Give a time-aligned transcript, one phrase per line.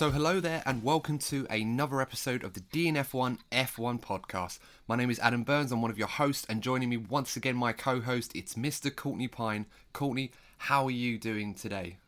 [0.00, 4.58] So, hello there, and welcome to another episode of the DNF1 F1 podcast.
[4.88, 7.54] My name is Adam Burns, I'm one of your hosts, and joining me once again,
[7.54, 8.88] my co host, it's Mr.
[8.88, 9.66] Courtney Pine.
[9.92, 11.98] Courtney, how are you doing today?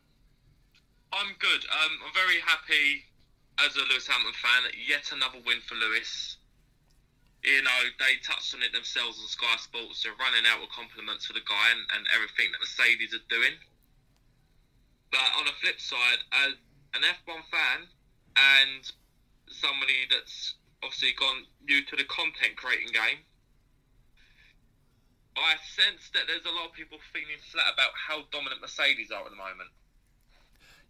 [1.13, 1.69] I'm good.
[1.69, 3.05] Um, I'm very happy
[3.61, 4.63] as a Lewis Hamilton fan.
[4.63, 6.37] That yet another win for Lewis.
[7.43, 10.01] You know, they touched on it themselves on Sky Sports.
[10.01, 13.53] They're running out with compliments for the guy and, and everything that Mercedes are doing.
[15.11, 16.57] But on the flip side, as
[16.93, 17.87] an F1 fan
[18.35, 18.91] and
[19.47, 23.25] somebody that's obviously gone new to the content creating game,
[25.35, 29.23] I sense that there's a lot of people feeling flat about how dominant Mercedes are
[29.23, 29.69] at the moment.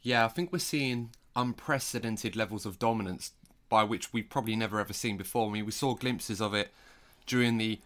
[0.02, 3.32] Yeah, I think we're seeing unprecedented levels of dominance
[3.70, 5.50] by which we've probably never ever seen before.
[5.50, 6.72] I mean, we saw glimpses of it
[7.26, 7.80] during the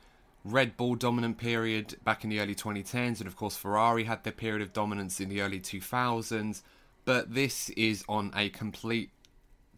[0.43, 4.33] Red Bull dominant period back in the early 2010s, and of course, Ferrari had their
[4.33, 6.61] period of dominance in the early 2000s
[7.07, 9.11] but this is on a complete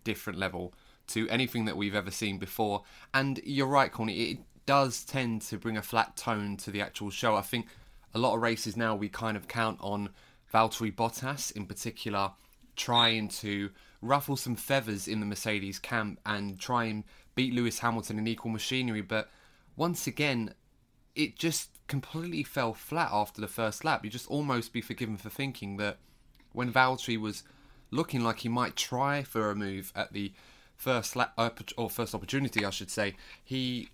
[0.03, 0.73] different level
[1.05, 2.81] to anything that we've ever seen before.
[3.13, 7.11] And you're right, Corny, it does tend to bring a flat tone to the actual
[7.11, 7.35] show.
[7.35, 7.67] I think
[8.15, 10.09] a lot of races now we kind of count on
[10.51, 12.31] Valtteri Bottas in particular
[12.75, 13.69] trying to
[14.01, 17.03] ruffle some feathers in the Mercedes camp and try and
[17.35, 19.01] beat Lewis Hamilton in equal machinery.
[19.01, 19.29] But
[19.75, 20.55] once again,
[21.13, 24.03] it just completely fell flat after the first lap.
[24.03, 25.99] You just almost be forgiven for thinking that
[26.53, 27.43] when Valtteri was
[27.91, 30.31] looking like he might try for a move at the
[30.75, 33.89] first uh, or first opportunity, I should say, he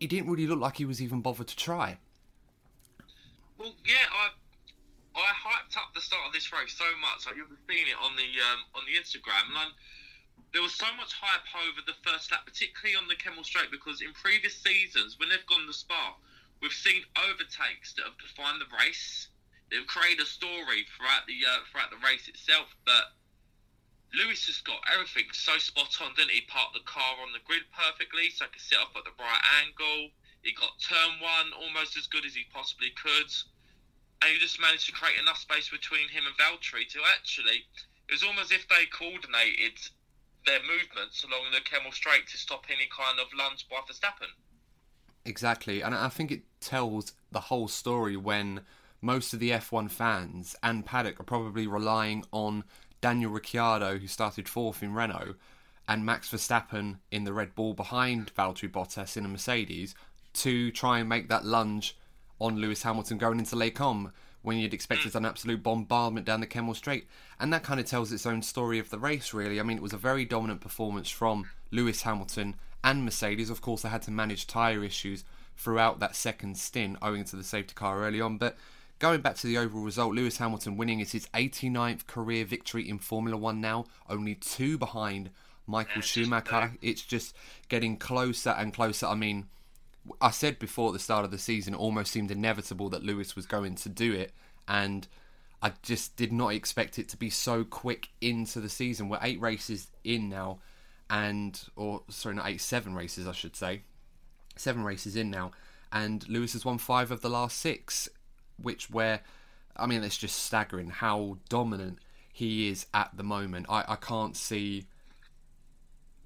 [0.00, 1.98] he didn't really look like he was even bothered to try.
[3.58, 4.30] Well, yeah, I
[5.14, 7.26] I hyped up the start of this race so much.
[7.26, 9.72] Like you've seen it on the um, on the Instagram, and I'm,
[10.52, 14.00] there was so much hype over the first lap, particularly on the Kemmel Straight, because
[14.00, 16.16] in previous seasons when they've gone to Spa,
[16.60, 19.28] we've seen overtakes that have defined the race
[19.72, 22.68] they've created a story throughout the uh, throughout the race itself.
[22.84, 23.16] But
[24.12, 26.44] Lewis has got everything so spot on, didn't he?
[26.44, 29.44] Parked the car on the grid perfectly, so he could sit up at the right
[29.64, 30.12] angle.
[30.44, 33.32] He got turn one almost as good as he possibly could,
[34.20, 37.64] and he just managed to create enough space between him and Valtteri to actually.
[38.10, 39.80] It was almost as if they coordinated
[40.44, 44.34] their movements along the Kemmel Straight to stop any kind of lunge by Verstappen.
[45.24, 48.66] Exactly, and I think it tells the whole story when
[49.02, 52.64] most of the F1 fans and paddock are probably relying on
[53.00, 55.34] Daniel Ricciardo, who started fourth in Renault,
[55.88, 59.94] and Max Verstappen in the Red Bull behind Valtteri Bottas in a Mercedes
[60.34, 61.96] to try and make that lunge
[62.40, 66.46] on Lewis Hamilton going into Combes when you'd expect expected an absolute bombardment down the
[66.46, 67.06] Kemmel Straight.
[67.38, 69.60] And that kind of tells its own story of the race, really.
[69.60, 73.50] I mean, it was a very dominant performance from Lewis Hamilton and Mercedes.
[73.50, 75.24] Of course, they had to manage tyre issues
[75.56, 78.56] throughout that second stint owing to the safety car early on, but
[79.02, 83.00] Going back to the overall result, Lewis Hamilton winning is his 89th career victory in
[83.00, 85.30] Formula One now, only two behind
[85.66, 86.74] Michael Schumacher.
[86.80, 87.34] It's just
[87.68, 89.06] getting closer and closer.
[89.06, 89.48] I mean,
[90.20, 93.34] I said before at the start of the season, it almost seemed inevitable that Lewis
[93.34, 94.30] was going to do it,
[94.68, 95.08] and
[95.60, 99.08] I just did not expect it to be so quick into the season.
[99.08, 100.60] We're eight races in now,
[101.10, 103.82] and or sorry, not eight, seven races, I should say,
[104.54, 105.50] seven races in now,
[105.90, 108.08] and Lewis has won five of the last six
[108.62, 109.20] which where
[109.76, 111.98] I mean it's just staggering how dominant
[112.32, 113.66] he is at the moment.
[113.68, 114.86] I, I can't see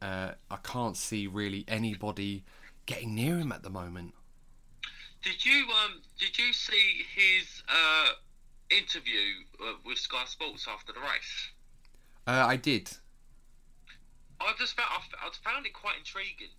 [0.01, 2.45] uh, I can't see really anybody
[2.87, 4.15] getting near him at the moment.
[5.23, 8.11] Did you um did you see his uh,
[8.71, 11.51] interview uh, with Sky Sports after the race?
[12.27, 12.91] Uh, I did.
[14.41, 14.89] I just found
[15.21, 16.51] I found it quite intriguing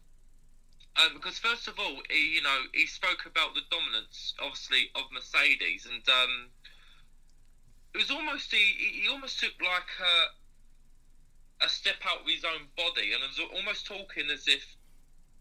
[0.97, 5.04] um, because first of all, he, you know, he spoke about the dominance, obviously, of
[5.13, 6.50] Mercedes, and um,
[7.94, 12.66] it was almost he, he almost took like a, a step out of his own
[12.75, 14.66] body, and was almost talking as if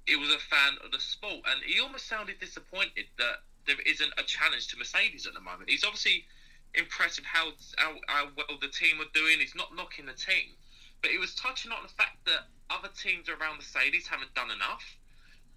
[0.04, 4.12] he was a fan of the sport, and he almost sounded disappointed that there isn't
[4.18, 5.70] a challenge to Mercedes at the moment.
[5.70, 6.26] He's obviously
[6.74, 7.48] impressed how,
[7.78, 9.40] how, how well the team are doing.
[9.40, 10.52] He's not knocking the team,
[11.00, 14.84] but he was touching on the fact that other teams around Mercedes haven't done enough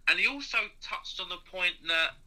[0.09, 2.17] and he also touched on the point that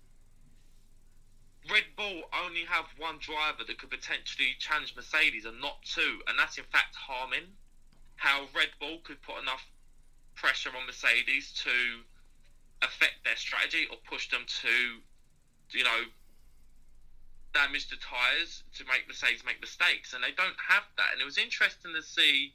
[1.71, 6.39] Red Bull only have one driver that could potentially challenge Mercedes and not two, and
[6.39, 7.55] that's in fact Harmon.
[8.17, 9.67] How Red Bull could put enough
[10.35, 11.71] pressure on Mercedes to
[12.83, 15.03] affect their strategy or push them to,
[15.77, 16.05] you know,
[17.55, 21.13] damage the tyres to make Mercedes make mistakes, and they don't have that.
[21.13, 22.55] And it was interesting to see.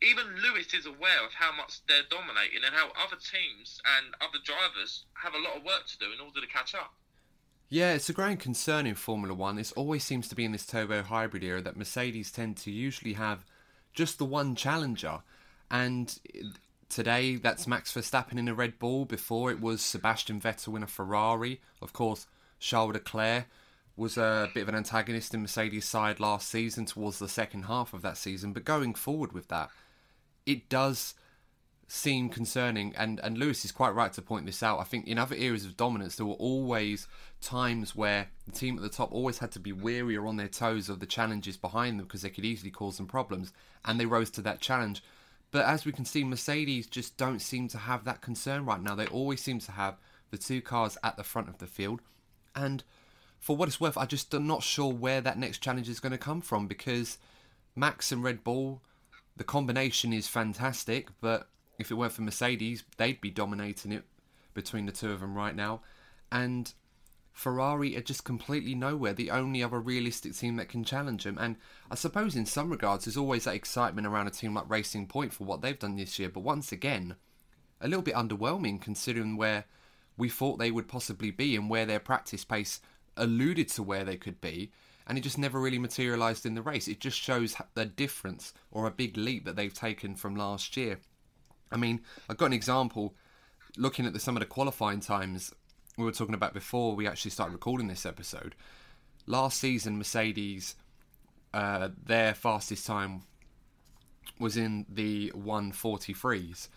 [0.00, 4.38] Even Lewis is aware of how much they're dominating and how other teams and other
[4.44, 6.94] drivers have a lot of work to do in order to catch up.
[7.68, 9.58] Yeah, it's a growing concern in Formula One.
[9.58, 13.14] It always seems to be in this turbo hybrid era that Mercedes tend to usually
[13.14, 13.44] have
[13.92, 15.18] just the one challenger.
[15.70, 16.18] And
[16.88, 19.04] today, that's Max Verstappen in a Red Bull.
[19.04, 21.60] Before, it was Sebastian Vettel in a Ferrari.
[21.82, 22.26] Of course,
[22.58, 23.46] Charles Leclerc
[23.96, 27.92] was a bit of an antagonist in Mercedes' side last season towards the second half
[27.92, 28.52] of that season.
[28.52, 29.70] But going forward with that,
[30.48, 31.14] it does
[31.86, 32.94] seem concerning.
[32.96, 34.80] And, and Lewis is quite right to point this out.
[34.80, 37.06] I think in other areas of dominance, there were always
[37.40, 40.48] times where the team at the top always had to be wary or on their
[40.48, 43.52] toes of the challenges behind them because they could easily cause them problems.
[43.84, 45.02] And they rose to that challenge.
[45.50, 48.94] But as we can see, Mercedes just don't seem to have that concern right now.
[48.94, 49.96] They always seem to have
[50.30, 52.00] the two cars at the front of the field.
[52.54, 52.84] And
[53.38, 56.12] for what it's worth, I just am not sure where that next challenge is going
[56.12, 57.18] to come from because
[57.76, 58.82] Max and Red Bull,
[59.38, 61.48] the combination is fantastic, but
[61.78, 64.04] if it weren't for Mercedes, they'd be dominating it
[64.52, 65.80] between the two of them right now.
[66.30, 66.72] And
[67.32, 71.38] Ferrari are just completely nowhere, the only other realistic team that can challenge them.
[71.38, 71.54] And
[71.88, 75.32] I suppose in some regards, there's always that excitement around a team like Racing Point
[75.32, 77.14] for what they've done this year, but once again,
[77.80, 79.66] a little bit underwhelming considering where
[80.16, 82.80] we thought they would possibly be and where their practice pace
[83.16, 84.72] alluded to where they could be,
[85.08, 86.86] and it just never really materialised in the race.
[86.86, 91.00] It just shows the difference or a big leap that they've taken from last year.
[91.72, 93.14] I mean, I've got an example
[93.76, 95.52] looking at the, some of the qualifying times
[95.96, 98.54] we were talking about before we actually started recording this episode.
[99.26, 100.74] Last season, Mercedes,
[101.54, 103.22] uh, their fastest time
[104.38, 106.68] was in the 143s.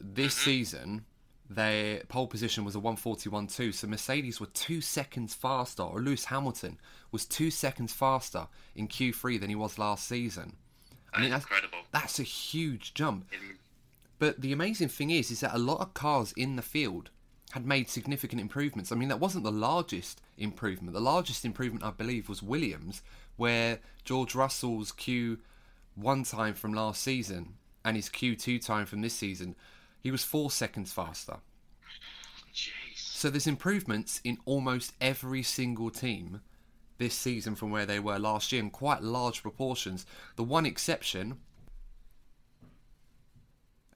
[0.00, 0.44] This mm-hmm.
[0.44, 1.04] season,
[1.48, 6.78] their pole position was a 141.2, so Mercedes were two seconds faster, or Lewis Hamilton
[7.12, 10.56] was two seconds faster in Q3 than he was last season.
[11.12, 11.78] I mean, that's incredible.
[11.92, 13.26] That's a huge jump.
[14.18, 17.10] But the amazing thing is, is that a lot of cars in the field
[17.52, 18.90] had made significant improvements.
[18.90, 20.94] I mean, that wasn't the largest improvement.
[20.94, 23.02] The largest improvement, I believe, was Williams,
[23.36, 25.38] where George Russell's Q1
[26.30, 27.54] time from last season
[27.84, 29.54] and his Q2 time from this season
[30.04, 31.38] he was four seconds faster.
[32.54, 32.70] Jeez.
[32.94, 36.42] So there's improvements in almost every single team
[36.98, 40.04] this season from where they were last year in quite large proportions.
[40.36, 41.38] The one exception,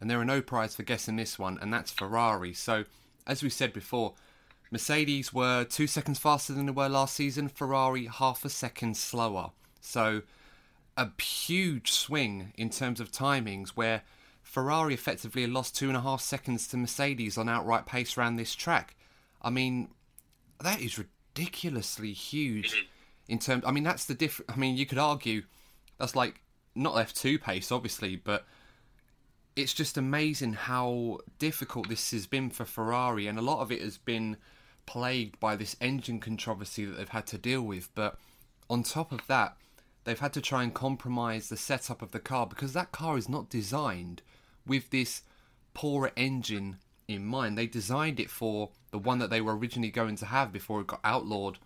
[0.00, 2.54] and there are no prize for guessing this one, and that's Ferrari.
[2.54, 2.84] So,
[3.26, 4.14] as we said before,
[4.70, 9.50] Mercedes were two seconds faster than they were last season, Ferrari half a second slower.
[9.82, 10.22] So,
[10.96, 14.04] a huge swing in terms of timings where
[14.48, 18.54] Ferrari effectively lost two and a half seconds to Mercedes on outright pace around this
[18.54, 18.96] track.
[19.42, 19.90] I mean,
[20.64, 22.88] that is ridiculously huge
[23.28, 23.62] in terms.
[23.66, 24.50] I mean, that's the difference.
[24.50, 25.42] I mean, you could argue
[25.98, 26.40] that's like
[26.74, 28.46] not F2 pace, obviously, but
[29.54, 33.82] it's just amazing how difficult this has been for Ferrari, and a lot of it
[33.82, 34.38] has been
[34.86, 37.94] plagued by this engine controversy that they've had to deal with.
[37.94, 38.16] But
[38.70, 39.58] on top of that,
[40.04, 43.28] they've had to try and compromise the setup of the car because that car is
[43.28, 44.22] not designed
[44.68, 45.22] with this
[45.74, 46.76] poorer engine
[47.06, 47.56] in mind.
[47.56, 50.86] They designed it for the one that they were originally going to have before it
[50.86, 51.58] got outlawed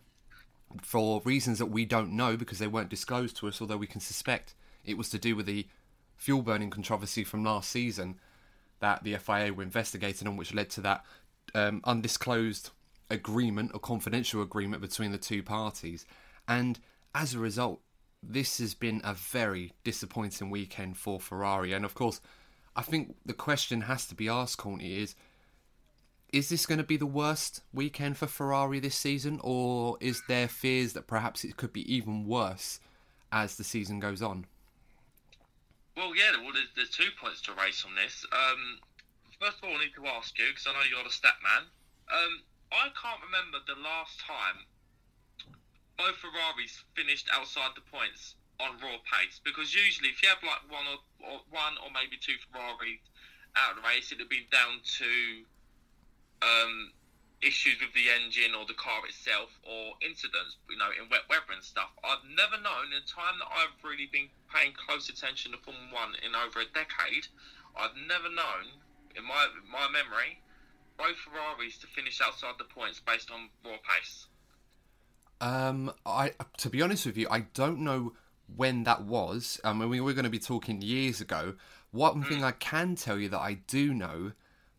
[0.80, 4.00] for reasons that we don't know because they weren't disclosed to us, although we can
[4.00, 4.54] suspect
[4.84, 5.66] it was to do with the
[6.16, 8.18] fuel burning controversy from last season
[8.80, 11.04] that the FIA were investigating and which led to that
[11.54, 12.70] um, undisclosed
[13.10, 16.06] agreement or confidential agreement between the two parties.
[16.48, 16.78] And
[17.14, 17.80] as a result,
[18.22, 21.72] this has been a very disappointing weekend for Ferrari.
[21.72, 22.20] And of course,
[22.74, 25.14] I think the question has to be asked, Courtney, is
[26.32, 30.48] is this going to be the worst weekend for Ferrari this season, or is there
[30.48, 32.80] fears that perhaps it could be even worse
[33.30, 34.46] as the season goes on?
[35.94, 38.24] Well, yeah, well, there's, there's two points to raise on this.
[38.32, 38.80] Um,
[39.38, 41.68] first of all, I need to ask you, because I know you're the stat man.
[42.08, 42.40] Um,
[42.72, 44.64] I can't remember the last time
[45.98, 50.62] both Ferraris finished outside the points on raw pace because usually if you have like
[50.70, 53.02] one or, or one or maybe two Ferrari
[53.58, 55.10] out of the race, it'd be down to
[56.40, 56.94] um,
[57.42, 61.52] issues with the engine or the car itself or incidents, you know, in wet weather
[61.52, 61.90] and stuff.
[62.06, 65.90] I've never known in the time that I've really been paying close attention to Formula
[65.90, 67.26] One in over a decade,
[67.76, 68.78] I've never known
[69.16, 70.40] in my my memory
[70.96, 74.26] both Ferraris to finish outside the points based on raw pace.
[75.40, 78.12] Um, I to be honest with you, I don't know
[78.56, 79.60] when that was.
[79.64, 81.54] I mean, we were going to be talking years ago.
[81.90, 84.32] One thing I can tell you that I do know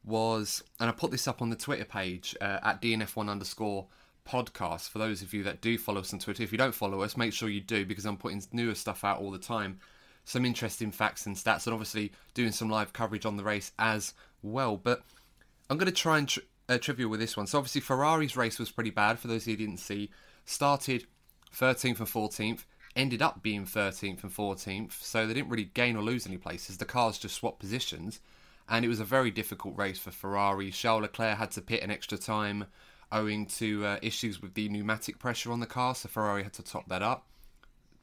[0.04, 3.88] was, and I put this up on the Twitter page uh, at DNF1 underscore
[4.28, 6.44] podcast for those of you that do follow us on Twitter.
[6.44, 9.20] If you don't follow us, make sure you do because I'm putting newer stuff out
[9.20, 9.80] all the time.
[10.26, 14.14] Some interesting facts and stats, and obviously doing some live coverage on the race as
[14.42, 14.78] well.
[14.78, 15.04] But
[15.70, 16.34] I'm going to try and
[16.70, 17.48] uh, trivia with this one.
[17.48, 20.10] So obviously Ferrari's race was pretty bad for those who didn't see.
[20.46, 21.06] Started
[21.56, 22.64] 13th and 14th,
[22.96, 26.78] ended up being 13th and 14th, so they didn't really gain or lose any places.
[26.78, 28.20] The cars just swapped positions,
[28.70, 30.72] and it was a very difficult race for Ferrari.
[30.72, 32.66] Charles Leclerc had to pit an extra time
[33.12, 36.64] owing to uh, issues with the pneumatic pressure on the car, so Ferrari had to
[36.64, 37.28] top that up,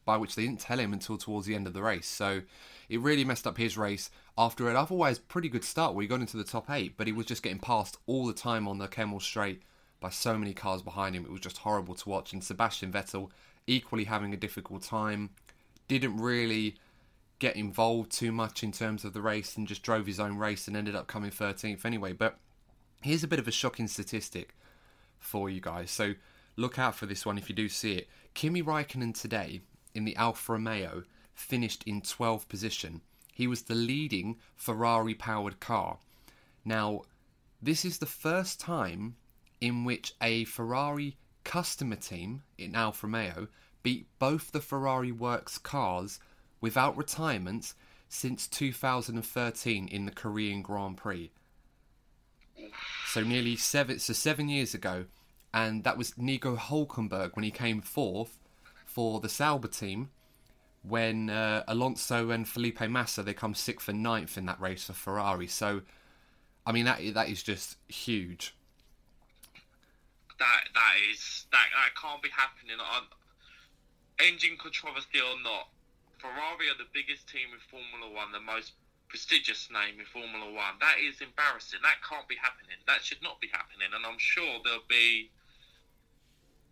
[0.04, 2.08] by which they didn't tell him until towards the end of the race.
[2.08, 2.42] So
[2.88, 6.20] it really messed up his race after an otherwise pretty good start where he got
[6.20, 8.88] into the top eight, but he was just getting passed all the time on the
[8.88, 9.62] Kemmel Straight
[10.00, 11.24] by so many cars behind him.
[11.24, 12.32] It was just horrible to watch.
[12.32, 13.30] And Sebastian Vettel
[13.66, 15.30] equally having a difficult time,
[15.88, 16.76] didn't really
[17.38, 20.68] get involved too much in terms of the race and just drove his own race
[20.68, 22.12] and ended up coming 13th anyway.
[22.12, 22.38] But
[23.02, 24.54] here's a bit of a shocking statistic
[25.18, 25.90] for you guys.
[25.90, 26.14] So
[26.56, 28.08] look out for this one if you do see it.
[28.34, 29.62] Kimi Raikkonen today
[29.94, 33.00] in the Alfa Romeo finished in 12th position.
[33.32, 35.98] He was the leading Ferrari powered car.
[36.64, 37.02] Now,
[37.62, 39.16] this is the first time
[39.60, 43.48] in which a Ferrari customer team in Alfa Romeo
[43.82, 46.20] beat both the Ferrari Works cars
[46.60, 47.74] without retirements
[48.08, 51.30] since 2013 in the Korean Grand Prix.
[53.06, 55.06] So nearly seven, so seven years ago,
[55.54, 58.38] and that was Nico Hulkenberg when he came fourth
[58.84, 60.10] for the Sauber team.
[60.82, 64.94] When uh, Alonso and Felipe Massa they come sixth and ninth in that race for
[64.94, 65.46] Ferrari.
[65.46, 65.82] So,
[66.64, 68.54] I mean that that is just huge
[70.40, 72.80] that that is that that can't be happening.
[72.80, 73.04] On
[74.18, 75.68] engine controversy or not,
[76.18, 78.74] Ferrari are the biggest team in Formula One, the most
[79.08, 80.80] prestigious name in Formula One.
[80.80, 81.84] That is embarrassing.
[81.84, 82.80] That can't be happening.
[82.88, 83.92] That should not be happening.
[83.92, 85.30] And I'm sure there'll be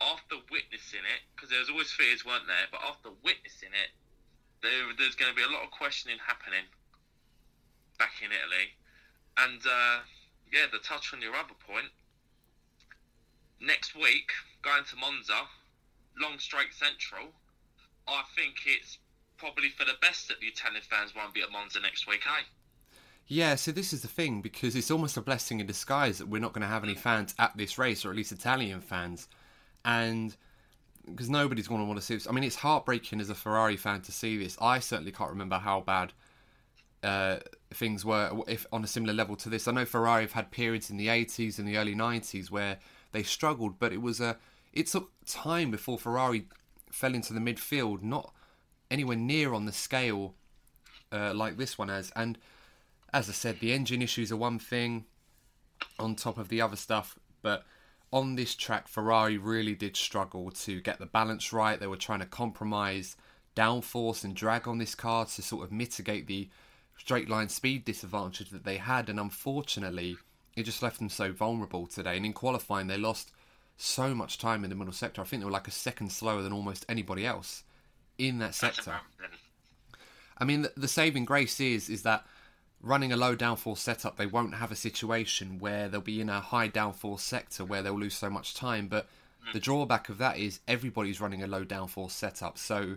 [0.00, 2.70] after witnessing it, because there's always fears, weren't there?
[2.70, 3.90] But after witnessing it,
[4.62, 6.66] there, there's going to be a lot of questioning happening
[7.98, 8.78] back in Italy.
[9.38, 10.06] And uh,
[10.54, 11.90] yeah, the touch on your other point,
[13.60, 14.30] next week,
[14.62, 15.42] going to Monza,
[16.20, 17.32] long straight central,
[18.06, 18.98] I think it's
[19.36, 22.42] probably for the best that the Italian fans won't be at Monza next week, eh?
[23.26, 26.40] Yeah, so this is the thing because it's almost a blessing in disguise that we're
[26.40, 29.28] not going to have any fans at this race, or at least Italian fans,
[29.84, 30.34] and
[31.04, 32.26] because nobody's going to want to see this.
[32.26, 34.56] I mean, it's heartbreaking as a Ferrari fan to see this.
[34.60, 36.12] I certainly can't remember how bad
[37.02, 37.36] uh,
[37.72, 39.68] things were if on a similar level to this.
[39.68, 42.78] I know Ferrari have had periods in the 80s and the early 90s where
[43.12, 44.36] they struggled, but it was a
[44.72, 46.46] it took time before Ferrari
[46.90, 48.32] fell into the midfield, not
[48.90, 50.34] anywhere near on the scale
[51.12, 52.12] uh, like this one has.
[52.14, 52.38] And
[53.12, 55.04] as I said, the engine issues are one thing
[55.98, 57.64] on top of the other stuff, but
[58.12, 61.78] on this track, Ferrari really did struggle to get the balance right.
[61.78, 63.16] They were trying to compromise
[63.54, 66.48] downforce and drag on this car to sort of mitigate the
[66.96, 70.16] straight line speed disadvantage that they had, and unfortunately,
[70.58, 72.16] it just left them so vulnerable today.
[72.16, 73.32] And in qualifying, they lost
[73.76, 75.22] so much time in the middle sector.
[75.22, 77.62] I think they were like a second slower than almost anybody else
[78.18, 78.96] in that sector.
[80.36, 82.24] I mean, the, the saving grace is is that
[82.80, 86.40] running a low downforce setup, they won't have a situation where they'll be in a
[86.40, 88.88] high downforce sector where they'll lose so much time.
[88.88, 89.06] But
[89.48, 89.52] mm.
[89.52, 92.96] the drawback of that is everybody's running a low downforce setup, so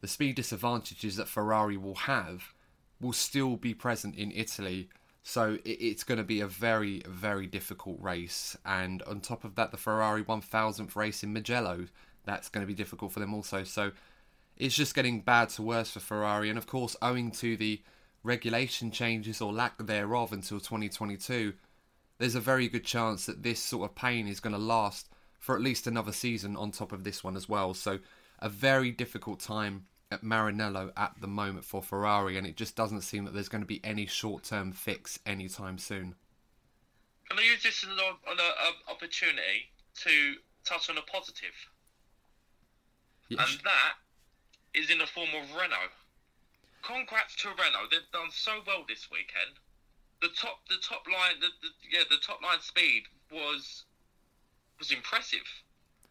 [0.00, 2.52] the speed disadvantages that Ferrari will have
[3.00, 4.88] will still be present in Italy
[5.22, 8.56] so it's going to be a very, very difficult race.
[8.64, 11.86] And on top of that, the Ferrari 1000th race in Mugello,
[12.24, 13.64] that's going to be difficult for them also.
[13.64, 13.92] So
[14.56, 16.48] it's just getting bad to worse for Ferrari.
[16.48, 17.82] And of course, owing to the
[18.22, 21.52] regulation changes or lack thereof until 2022,
[22.18, 25.08] there's a very good chance that this sort of pain is going to last
[25.38, 27.74] for at least another season on top of this one as well.
[27.74, 28.00] So
[28.40, 33.02] a very difficult time at Maranello at the moment for Ferrari, and it just doesn't
[33.02, 36.14] seem that there's going to be any short-term fix anytime soon.
[37.28, 40.34] Can I use this as an uh, opportunity to
[40.64, 41.54] touch on a positive?
[43.28, 43.50] Yes.
[43.50, 43.94] And that
[44.72, 45.92] is in the form of Renault.
[46.82, 49.60] Congrats to Renault; they've done so well this weekend.
[50.22, 53.84] The top, the top line, the, the yeah, the top line speed was
[54.78, 55.44] was impressive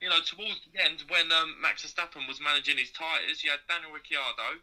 [0.02, 3.66] you know, towards the end when um, Max Verstappen was managing his tyres, you had
[3.68, 4.62] Daniel Ricciardo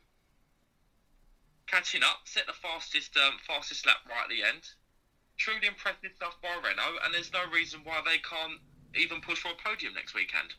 [1.67, 4.62] catching up, set the fastest um, fastest lap right at the end.
[5.37, 8.61] Truly impressive stuff by Renault, and there's no reason why they can't
[8.95, 10.55] even push for a podium next weekend.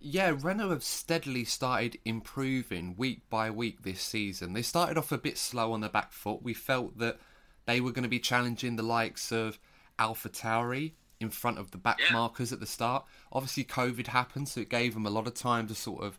[0.00, 4.52] Yeah, Renault have steadily started improving week by week this season.
[4.52, 6.42] They started off a bit slow on the back foot.
[6.42, 7.18] We felt that
[7.66, 9.58] they were going to be challenging the likes of
[9.98, 12.12] Alpha Tauri in front of the back Yeah.
[12.12, 13.04] markers at the start.
[13.32, 16.18] Obviously, COVID happened, so it gave them a lot of time to sort of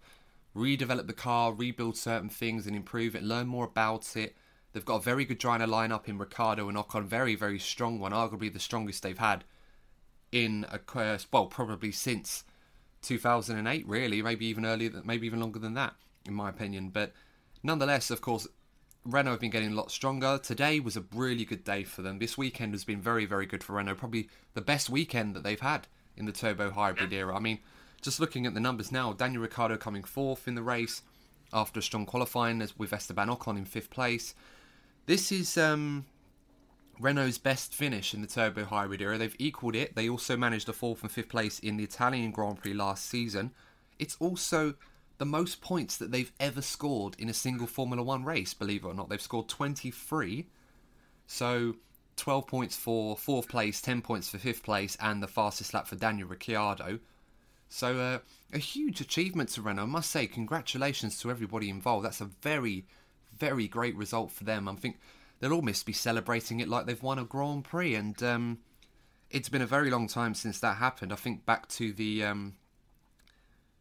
[0.56, 4.36] redevelop the car, rebuild certain things, and improve it, learn more about it.
[4.72, 8.12] They've got a very good driver lineup in Ricciardo and Ocon, very, very strong one,
[8.12, 9.44] arguably the strongest they've had
[10.32, 12.44] in a uh, well, probably since
[13.02, 15.94] 2008, really, maybe even earlier, maybe even longer than that,
[16.26, 16.90] in my opinion.
[16.90, 17.14] But
[17.64, 18.48] nonetheless, of course,
[19.06, 20.40] Renault have been getting a lot stronger.
[20.42, 22.18] Today was a really good day for them.
[22.18, 23.96] This weekend has been very, very good for Renault.
[23.96, 27.36] Probably the best weekend that they've had in the turbo hybrid era.
[27.36, 27.60] I mean,
[28.02, 31.04] just looking at the numbers now, Daniel Ricciardo coming fourth in the race
[31.54, 34.34] after a strong qualifying, as with Esteban Ocon in fifth place.
[35.06, 36.06] This is um,
[37.00, 39.20] Renault's best finish in the turbo hybrid era.
[39.20, 39.96] They've equalled it.
[39.96, 43.52] They also managed a fourth and fifth place in the Italian Grand Prix last season.
[44.00, 44.74] It's also
[45.18, 48.88] the most points that they've ever scored in a single Formula One race, believe it
[48.88, 49.10] or not.
[49.10, 50.48] They've scored 23.
[51.28, 51.76] So
[52.18, 55.96] 12 points for fourth place, 10 points for fifth place, and the fastest lap for
[55.96, 57.00] Daniel Ricciardo.
[57.70, 58.20] So uh,
[58.54, 59.84] a huge achievement to Renault.
[59.84, 62.06] I must say, congratulations to everybody involved.
[62.06, 62.86] That's a very,
[63.38, 64.68] very great result for them.
[64.68, 65.00] I think
[65.40, 67.96] they'll almost be celebrating it like they've won a Grand Prix.
[67.96, 68.60] And um,
[69.30, 71.12] it's been a very long time since that happened.
[71.12, 72.24] I think back to the.
[72.24, 72.56] Um,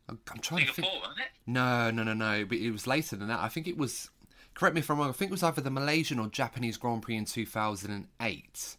[0.08, 0.88] I'm I'm trying to think.
[1.00, 1.26] Wasn't it?
[1.46, 2.44] No, no, no, no.
[2.44, 3.40] But it was later than that.
[3.40, 4.10] I think it was.
[4.54, 5.08] Correct me if I'm wrong.
[5.08, 8.76] I think it was either the Malaysian or Japanese Grand Prix in 2008,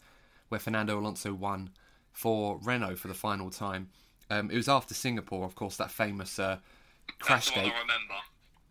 [0.48, 1.72] where Fernando Alonso won
[2.14, 3.90] for Renault for the final time.
[4.30, 6.60] Um, it was after Singapore, of course, that famous uh,
[7.20, 7.74] crash That's gate.
[7.76, 8.14] I remember.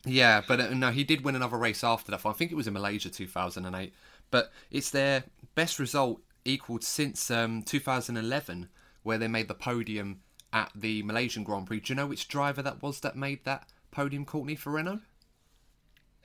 [0.06, 2.25] Yeah, but uh, no, he did win another race after that.
[2.25, 3.92] I think it was in Malaysia 2008.
[4.30, 8.68] But it's their best result equaled since um, 2011,
[9.02, 10.20] where they made the podium
[10.54, 11.80] at the Malaysian Grand Prix.
[11.80, 15.00] Do you know which driver that was that made that podium, Courtney, for Renault?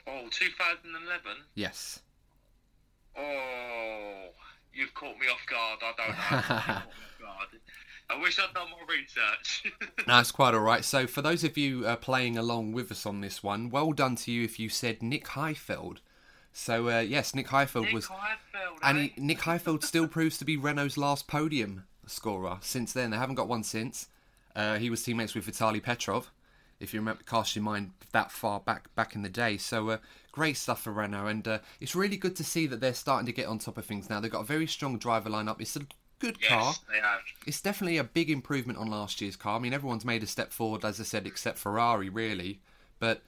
[0.07, 1.43] Oh, 2011.
[1.55, 1.99] Yes.
[3.17, 4.27] Oh,
[4.71, 5.79] you've caught me off guard.
[5.81, 6.15] I don't know.
[6.37, 7.61] You've caught me off guard.
[8.11, 9.71] I wish I'd done more research.
[10.07, 10.85] That's quite all right.
[10.85, 14.15] So, for those of you uh, playing along with us on this one, well done
[14.17, 15.97] to you if you said Nick Heidfeld.
[16.51, 18.09] So, uh, yes, Nick Heidfeld Nick was.
[18.81, 19.09] And eh?
[19.15, 23.11] he, Nick Heidfeld still proves to be Renault's last podium scorer since then.
[23.11, 24.07] They haven't got one since.
[24.59, 26.33] Uh, he was teammates with Vitaly Petrov,
[26.81, 29.55] if you remember, cast your mind that far back back in the day.
[29.55, 29.97] So uh,
[30.33, 33.31] great stuff for Renault, and uh, it's really good to see that they're starting to
[33.31, 34.19] get on top of things now.
[34.19, 35.61] They've got a very strong driver lineup.
[35.61, 35.81] It's a
[36.19, 36.73] good car.
[36.91, 37.21] They have.
[37.47, 39.55] It's definitely a big improvement on last year's car.
[39.55, 42.59] I mean, everyone's made a step forward, as I said, except Ferrari, really.
[42.99, 43.21] But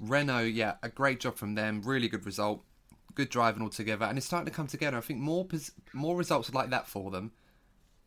[0.00, 1.82] Renault, yeah, a great job from them.
[1.84, 2.62] Really good result.
[3.14, 4.96] Good driving altogether, and it's starting to come together.
[4.96, 7.32] I think more pos- more results like that for them,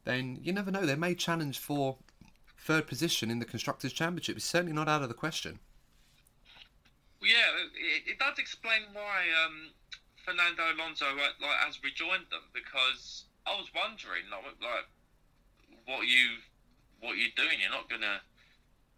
[0.05, 0.87] then you never know.
[0.87, 1.97] They may challenge for
[2.57, 4.37] third position in the constructors' championship.
[4.37, 5.59] is certainly not out of the question.
[7.21, 9.71] Yeah, it, it does explain why um,
[10.25, 14.87] Fernando Alonso like, like has rejoined them because I was wondering like, like
[15.85, 16.39] what you
[16.99, 17.59] what you're doing.
[17.61, 18.19] You're not gonna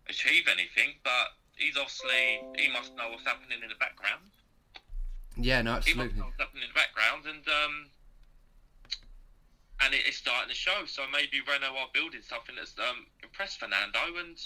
[0.09, 4.25] achieve anything, but he's obviously he must know what's happening in the background.
[5.37, 6.19] Yeah, no, He must absolutely.
[6.19, 7.73] know what's happening in the background, and um,
[9.81, 10.85] and it, it's starting to show.
[10.85, 14.37] So maybe Renault are building something that's um, impressed Fernando, and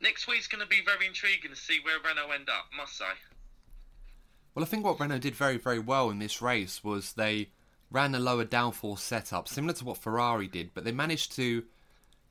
[0.00, 2.66] next week's going to be very intriguing to see where Renault end up.
[2.76, 3.04] Must say.
[4.54, 7.48] Well, I think what Renault did very, very well in this race was they
[7.90, 11.64] ran a lower downforce setup, similar to what Ferrari did, but they managed to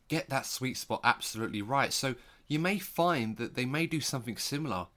[0.08, 1.94] get that sweet spot absolutely right.
[1.94, 2.16] So
[2.48, 4.88] you may find that they may do something similar.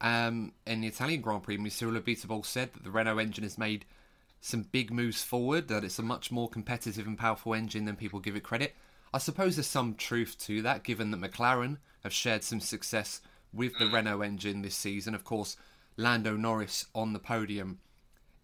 [0.00, 3.84] Um, in the Italian Grand Prix, Cyril Abiteboul said that the Renault engine has made
[4.44, 8.20] some big moves forward, that it's a much more competitive and powerful engine than people
[8.20, 8.74] give it credit.
[9.14, 13.22] I suppose there's some truth to that, given that McLaren have shared some success
[13.54, 15.14] with the Renault engine this season.
[15.14, 15.56] Of course,
[15.96, 17.78] Lando Norris on the podium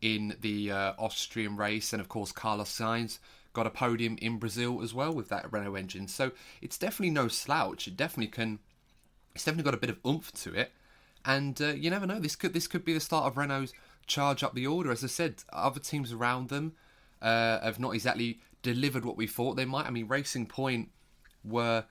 [0.01, 3.19] in the uh, Austrian race, and of course, Carlos Sainz
[3.53, 6.09] got a podium in Brazil as well with that Renault engine.
[6.09, 6.33] So
[6.63, 7.87] it's definitely no slouch.
[7.87, 8.59] It definitely can.
[9.35, 10.73] It's definitely got a bit of oomph to it,
[11.27, 12.21] and uh, you never know.
[12.21, 13.75] This could this could be the start of Renault's
[14.11, 14.91] charge up the order.
[14.91, 16.73] As I said, other teams around them
[17.23, 19.87] uh, have not exactly delivered what we thought they might.
[19.87, 20.91] I mean, Racing Point
[21.43, 21.85] were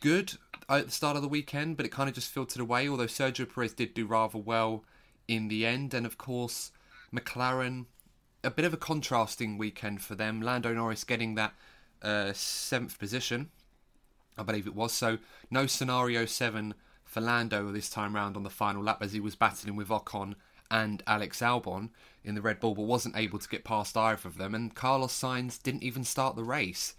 [0.00, 0.34] good
[0.68, 2.88] at the start of the weekend, but it kind of just filtered away.
[2.88, 4.84] Although Sergio Perez did do rather well
[5.28, 6.72] in the end, and of course
[7.14, 7.86] McLaren,
[8.42, 10.42] a bit of a contrasting weekend for them.
[10.42, 11.54] Lando Norris getting that
[12.02, 13.50] uh, seventh position,
[14.36, 14.92] I believe it was.
[14.92, 15.18] So
[15.50, 19.36] no scenario seven for Lando this time round on the final lap as he was
[19.36, 20.34] battling with Ocon
[20.70, 21.90] and Alex Albon
[22.24, 24.54] in the Red Bull, but wasn't able to get past either of them.
[24.54, 26.94] And Carlos Sainz didn't even start the race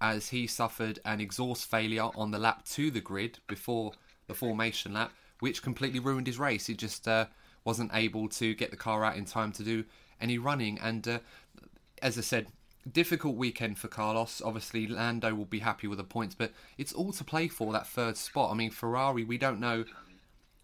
[0.00, 3.92] as he suffered an exhaust failure on the lap to the grid before
[4.26, 6.66] the formation lap, which completely ruined his race.
[6.66, 7.26] He just uh,
[7.64, 9.84] wasn't able to get the car out in time to do
[10.20, 10.78] any running.
[10.82, 11.18] And uh,
[12.02, 12.48] as I said,
[12.90, 14.42] difficult weekend for Carlos.
[14.44, 17.86] Obviously, Lando will be happy with the points, but it's all to play for that
[17.86, 18.50] third spot.
[18.50, 19.84] I mean, Ferrari, we don't know.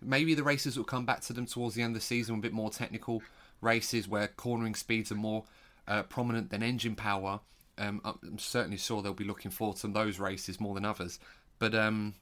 [0.02, 2.38] Maybe the races will come back to them towards the end of the season, a
[2.38, 3.22] bit more technical
[3.60, 5.44] races where cornering speeds are more
[5.86, 7.40] uh, prominent than engine power.
[7.78, 11.18] Um, I'm certainly sure they'll be looking forward to those races more than others.
[11.58, 12.14] But um,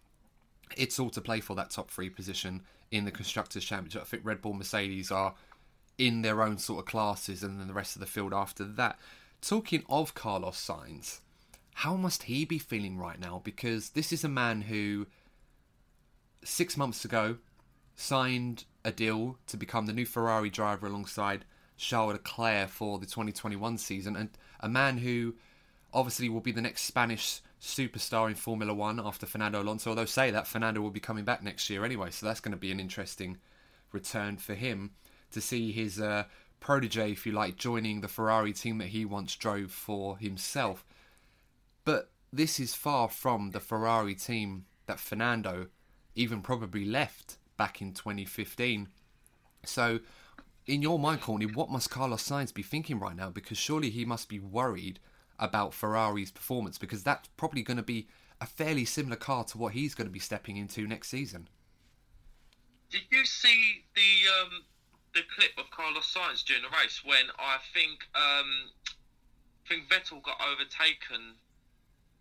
[0.77, 4.03] it's all to play for that top three position in the Constructors' Championship.
[4.03, 5.35] I think Red Bull Mercedes are
[5.99, 8.99] in their own sort of classes, and then the rest of the field after that.
[9.41, 11.21] Talking of Carlos Sainz,
[11.75, 13.41] how must he be feeling right now?
[13.45, 15.07] Because this is a man who,
[16.45, 17.39] six months ago,
[17.99, 21.45] signed a deal to become the new Ferrari driver alongside
[21.77, 24.31] Charles Leclerc for the 2021 season, and
[24.61, 25.35] a man who
[25.93, 29.91] obviously will be the next Spanish superstar in Formula One after Fernando Alonso.
[29.91, 32.59] Although say that Fernando will be coming back next year anyway, so that's going to
[32.59, 33.39] be an interesting
[33.91, 34.93] return for him
[35.33, 36.25] to see his uh,
[36.61, 40.85] protege, if you like, joining the Ferrari team that he once drove for himself.
[41.85, 45.67] But this is far from the Ferrari team that Fernando
[46.15, 48.89] even probably left back in 2015.
[49.65, 50.01] So,
[50.67, 53.29] in your mind, Courtney, what must Carlos Sainz be thinking right now?
[53.29, 55.01] Because surely he must be worried
[55.39, 58.09] about Ferrari's performance because that's probably going to be
[58.41, 61.49] a fairly similar car to what he's going to be stepping into next season.
[62.91, 64.65] Did you see the um,
[65.15, 68.71] the clip of Carlos Sainz during the race when I think um,
[69.65, 71.37] I think Vettel got overtaken?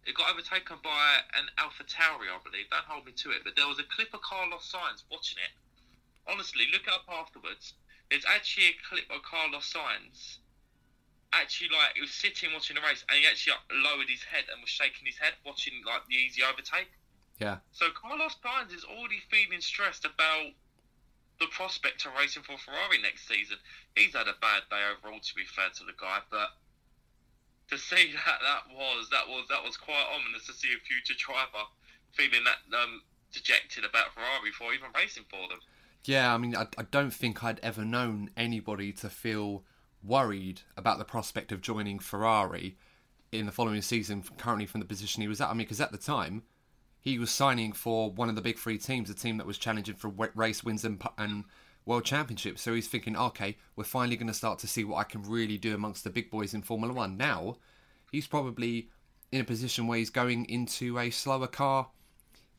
[0.07, 2.71] It got overtaken by an Alpha Tauri, I believe.
[2.71, 5.51] Don't hold me to it, but there was a clip of Carlos Sainz watching it.
[6.31, 7.73] Honestly, look it up afterwards.
[8.09, 10.39] There's actually a clip of Carlos Sainz
[11.33, 14.47] actually like he was sitting watching the race and he actually like, lowered his head
[14.47, 16.87] and was shaking his head watching like the easy overtake.
[17.39, 17.59] Yeah.
[17.71, 20.55] So Carlos Sainz is already feeling stressed about
[21.39, 23.57] the prospect of racing for Ferrari next season.
[23.95, 26.49] He's had a bad day overall, to be fair to the guy, but
[27.69, 31.17] to see that that was that was that was quite ominous to see a future
[31.17, 31.67] driver
[32.11, 33.01] feeling that um,
[33.31, 35.59] dejected about Ferrari before even racing for them.
[36.05, 39.63] Yeah, I mean, I, I don't think I'd ever known anybody to feel
[40.01, 42.77] worried about the prospect of joining Ferrari
[43.31, 45.49] in the following season, currently from the position he was at.
[45.49, 46.43] I mean, because at the time,
[47.01, 49.95] he was signing for one of the big three teams, a team that was challenging
[49.95, 51.43] for race wins and, and
[51.87, 52.59] world Championship.
[52.59, 55.57] So he's thinking, okay, we're finally going to start to see what I can really
[55.57, 57.17] do amongst the big boys in Formula One.
[57.17, 57.57] Now,
[58.11, 58.89] he's probably
[59.31, 61.87] in a position where he's going into a slower car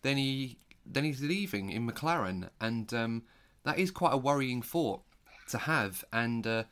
[0.02, 0.58] than he
[0.90, 3.22] than he's leaving in McLaren, and um,
[3.64, 5.02] that is quite a worrying thought
[5.50, 6.02] to have.
[6.12, 6.64] And uh,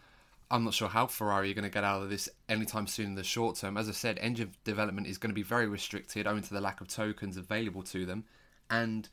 [0.50, 3.14] I'm not sure how Ferrari are going to get out of this anytime soon in
[3.14, 3.76] the short term.
[3.76, 6.80] As I said, engine development is going to be very restricted owing to the lack
[6.80, 8.24] of tokens available to them.
[8.70, 9.08] And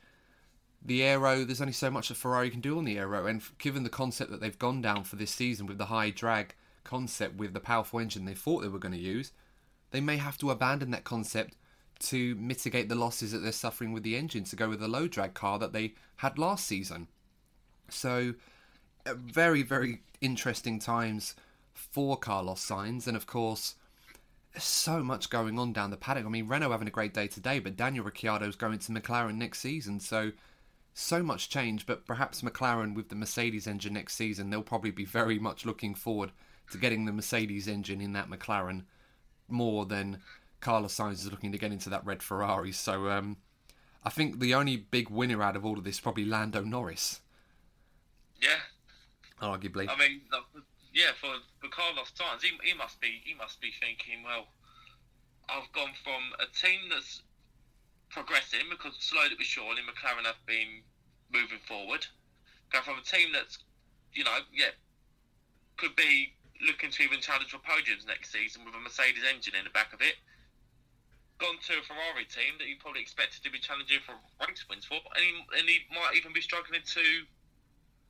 [0.85, 3.25] the aero, there's only so much that Ferrari can do on the aero.
[3.25, 6.55] And given the concept that they've gone down for this season with the high drag
[6.83, 9.31] concept with the powerful engine they thought they were going to use,
[9.91, 11.55] they may have to abandon that concept
[11.99, 15.07] to mitigate the losses that they're suffering with the engine to go with the low
[15.07, 17.07] drag car that they had last season.
[17.89, 18.33] So
[19.05, 21.35] uh, very, very interesting times
[21.73, 23.75] for Carlos Sainz, and of course,
[24.57, 26.25] so much going on down the paddock.
[26.25, 29.59] I mean, Renault having a great day today, but Daniel Ricciardo's going to McLaren next
[29.59, 30.31] season, so
[30.93, 31.85] so much change.
[31.85, 35.95] But perhaps McLaren with the Mercedes engine next season, they'll probably be very much looking
[35.95, 36.31] forward
[36.71, 38.83] to getting the Mercedes engine in that McLaren
[39.47, 40.21] more than
[40.59, 42.71] Carlos Sainz is looking to get into that red Ferrari.
[42.71, 43.37] So um,
[44.03, 47.21] I think the only big winner out of all of this is probably Lando Norris.
[48.41, 48.59] Yeah,
[49.41, 49.87] arguably.
[49.89, 50.21] I mean,
[50.93, 54.47] yeah, for, for Carlos Sainz, he, he must be he must be thinking, well,
[55.49, 57.21] I've gone from a team that's
[58.13, 60.85] progressing because slowly but surely McLaren have been
[61.33, 62.05] moving forward.
[62.71, 63.57] Go from a team that's,
[64.13, 64.71] you know, yeah,
[65.77, 69.65] could be looking to even challenge for podiums next season with a Mercedes engine in
[69.65, 70.15] the back of it.
[71.41, 74.13] Gone to a Ferrari team that you probably expected to be challenging for
[74.45, 77.05] race wins for, and he, and he might even be struggling to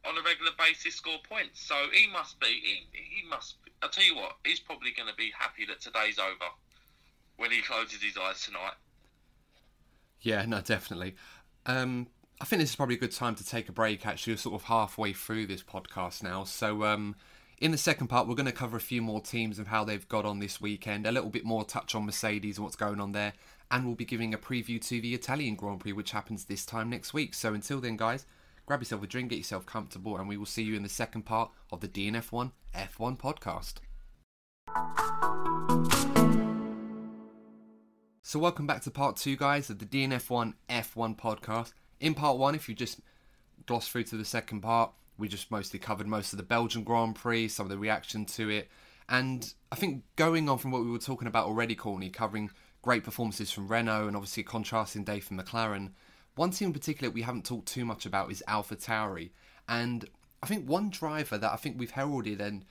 [0.04, 1.64] on a regular basis score points.
[1.64, 2.52] So he must be.
[2.52, 3.64] He, he must.
[3.64, 4.36] Be, I'll tell you what.
[4.44, 6.52] He's probably going to be happy that today's over
[7.38, 8.76] when he closes his eyes tonight.
[10.24, 11.16] Yeah, no, definitely.
[11.66, 12.08] Um,
[12.42, 14.08] I think this is probably a good time to take a break.
[14.08, 16.46] Actually, we're sort of halfway through this podcast now.
[16.46, 17.16] So, um,
[17.60, 20.08] in the second part, we're going to cover a few more teams and how they've
[20.10, 21.06] got on this weekend.
[21.06, 23.34] A little bit more touch on Mercedes and what's going on there,
[23.70, 26.90] and we'll be giving a preview to the Italian Grand Prix, which happens this time
[26.90, 27.34] next week.
[27.34, 28.26] So, until then, guys
[28.66, 31.24] grab yourself a drink, get yourself comfortable, and we will see you in the second
[31.24, 33.80] part of the DNF1 F1 podcast.
[38.26, 41.74] So, welcome back to part two, guys, of the DNF1 F1 podcast.
[42.00, 43.02] In part one, if you just
[43.66, 47.16] gloss through to the second part, we just mostly covered most of the Belgian Grand
[47.16, 48.70] Prix, some of the reaction to it,
[49.10, 52.50] And I think going on from what we were talking about already, Courtney, covering
[52.82, 55.92] great performances from Renault and obviously a contrasting day from McLaren,
[56.36, 59.32] one team in particular we haven't talked too much about is Alpha Tauri.
[59.68, 60.06] And
[60.42, 62.64] I think one driver that I think we've heralded and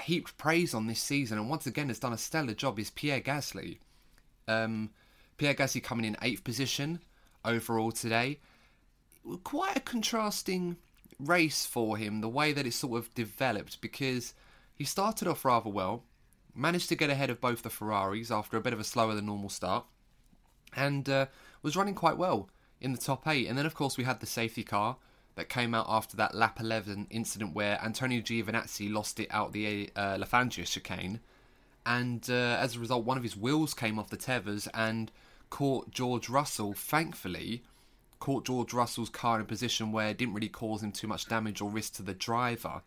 [0.00, 3.20] heaped praise on this season, and once again has done a stellar job, is Pierre
[3.20, 3.76] Gasly.
[4.48, 4.90] Um,
[5.36, 7.00] Pierre Gasly coming in eighth position
[7.44, 8.38] overall today.
[9.44, 10.76] Quite a contrasting
[11.18, 14.34] race for him, the way that it sort of developed, because
[14.74, 16.04] he started off rather well,
[16.54, 19.26] managed to get ahead of both the Ferraris after a bit of a slower than
[19.26, 19.86] normal start,
[20.74, 21.26] and uh,
[21.62, 22.48] was running quite well
[22.80, 23.46] in the top eight.
[23.46, 24.96] And then, of course, we had the safety car
[25.34, 29.90] that came out after that lap 11 incident where Antonio Giovinazzi lost it out the
[29.96, 31.20] uh, La Fangea chicane.
[31.84, 35.10] And uh, as a result, one of his wheels came off the tethers and
[35.50, 36.72] caught George Russell.
[36.72, 37.62] Thankfully,
[38.20, 41.26] caught George Russell's car in a position where it didn't really cause him too much
[41.26, 42.82] damage or risk to the driver.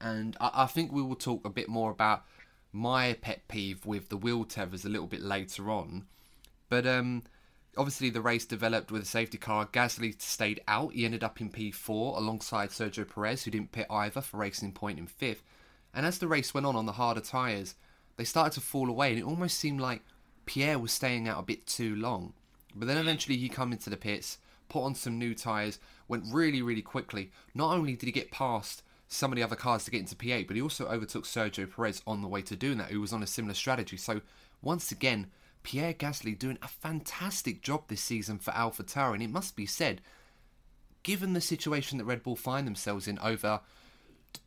[0.00, 2.24] And I, I think we will talk a bit more about
[2.72, 6.04] my pet peeve with the wheel tethers a little bit later on.
[6.68, 7.22] But um,
[7.76, 9.66] obviously the race developed with a safety car.
[9.66, 10.92] Gasly stayed out.
[10.92, 14.98] He ended up in P4 alongside Sergio Perez, who didn't pit either for Racing Point
[14.98, 15.42] in fifth.
[15.94, 17.74] And as the race went on on the harder tyres,
[18.16, 20.02] they started to fall away, and it almost seemed like
[20.46, 22.34] Pierre was staying out a bit too long.
[22.74, 26.62] But then eventually he come into the pits, put on some new tyres, went really,
[26.62, 27.30] really quickly.
[27.54, 30.46] Not only did he get past some of the other cars to get into P8,
[30.46, 33.22] but he also overtook Sergio Perez on the way to doing that, who was on
[33.22, 33.96] a similar strategy.
[33.96, 34.20] So
[34.62, 35.28] once again,
[35.62, 40.00] Pierre Gasly doing a fantastic job this season for AlphaTauri, and it must be said,
[41.02, 43.60] given the situation that Red Bull find themselves in over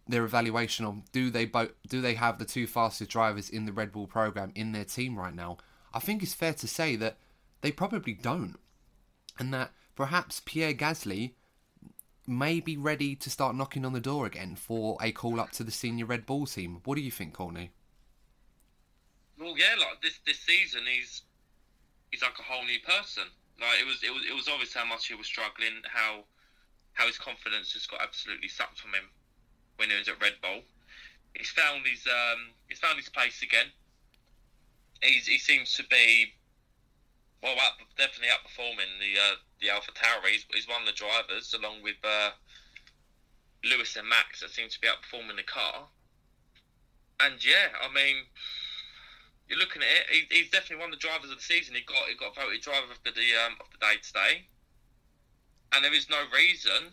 [0.07, 3.73] their evaluation on do they both do they have the two fastest drivers in the
[3.73, 5.57] Red Bull program in their team right now,
[5.93, 7.17] I think it's fair to say that
[7.61, 8.55] they probably don't,
[9.39, 11.33] and that perhaps Pierre Gasly
[12.25, 15.63] may be ready to start knocking on the door again for a call up to
[15.63, 16.81] the senior Red Bull team.
[16.83, 17.71] What do you think, Courtney?
[19.39, 21.21] well, yeah, like this this season, he's
[22.11, 23.23] he's like a whole new person.
[23.59, 26.23] Like it was it was it was obvious how much he was struggling, how
[26.93, 29.09] how his confidence just got absolutely sucked from him
[29.77, 30.61] when he was at Red Bull.
[31.33, 33.67] He's found his um he's found his place again.
[35.01, 36.33] He's he seems to be
[37.41, 40.31] well up, definitely outperforming the uh, the Alpha Tauri.
[40.31, 42.31] He's, he's one of the drivers along with uh,
[43.63, 45.87] Lewis and Max that seem to be outperforming the car.
[47.19, 48.25] And yeah, I mean
[49.47, 50.05] you're looking at it.
[50.11, 51.75] He, he's definitely one of the drivers of the season.
[51.75, 54.47] He got he got voted driver of the um, of the day today,
[55.73, 56.91] and there is no reason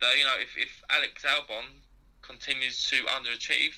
[0.00, 1.80] that you know if, if Alex Albon
[2.30, 3.74] continues to underachieve,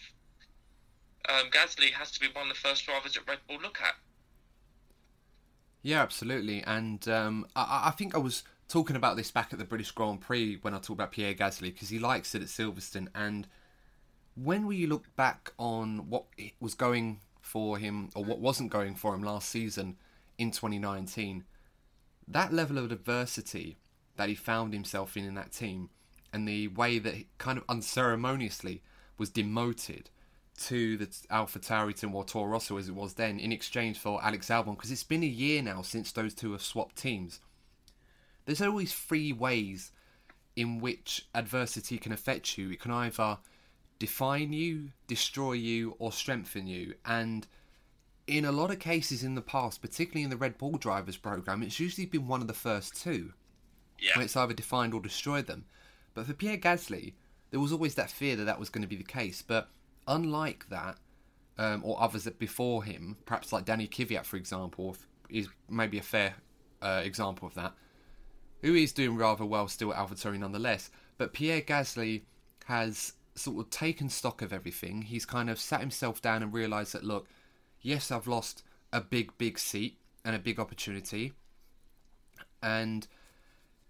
[1.29, 3.95] um, Gasly has to be one of the first drivers that Red Bull look at.
[5.83, 9.65] Yeah, absolutely, and um, I, I think I was talking about this back at the
[9.65, 13.09] British Grand Prix when I talked about Pierre Gasly because he likes it at Silverstone
[13.15, 13.47] and
[14.35, 16.25] when we look back on what
[16.61, 19.97] was going for him, or what wasn't going for him last season
[20.39, 21.45] in 2019,
[22.29, 23.77] that level of adversity
[24.17, 25.91] that he found himself in in that team,
[26.33, 28.83] and the way that he kind of unceremoniously
[29.19, 30.11] was demoted
[30.59, 34.23] to the Alpha Tauri team or Toro Rosso as it was then in exchange for
[34.23, 37.41] Alex Albon, because it's been a year now since those two have swapped teams.
[38.45, 39.93] There's always three ways
[40.57, 42.71] in which adversity can affect you.
[42.71, 43.39] It can either
[43.99, 46.95] define you, destroy you, or strengthen you.
[47.05, 47.47] And
[48.27, 51.63] in a lot of cases in the past, particularly in the Red Bull drivers program,
[51.63, 53.33] it's usually been one of the first two.
[53.99, 54.17] Yeah.
[54.17, 55.65] When it's either defined or destroyed them.
[56.15, 57.15] But for Pierre Gasly,
[57.51, 59.43] there was always that fear that that was going to be the case.
[59.43, 59.69] But
[60.07, 60.99] unlike that,
[61.59, 64.97] um, or others that before him, perhaps like Danny Kvyat, for example,
[65.29, 66.35] is maybe a fair
[66.81, 67.75] uh, example of that,
[68.63, 70.91] who is doing rather well still at AlphaTauri nonetheless.
[71.19, 72.23] But Pierre Gasly
[72.67, 75.03] has sort of taken stock of everything.
[75.03, 77.29] He's kind of sat himself down and realised that, look,
[77.81, 81.33] yes, I've lost a big, big seat and a big opportunity.
[82.63, 83.07] And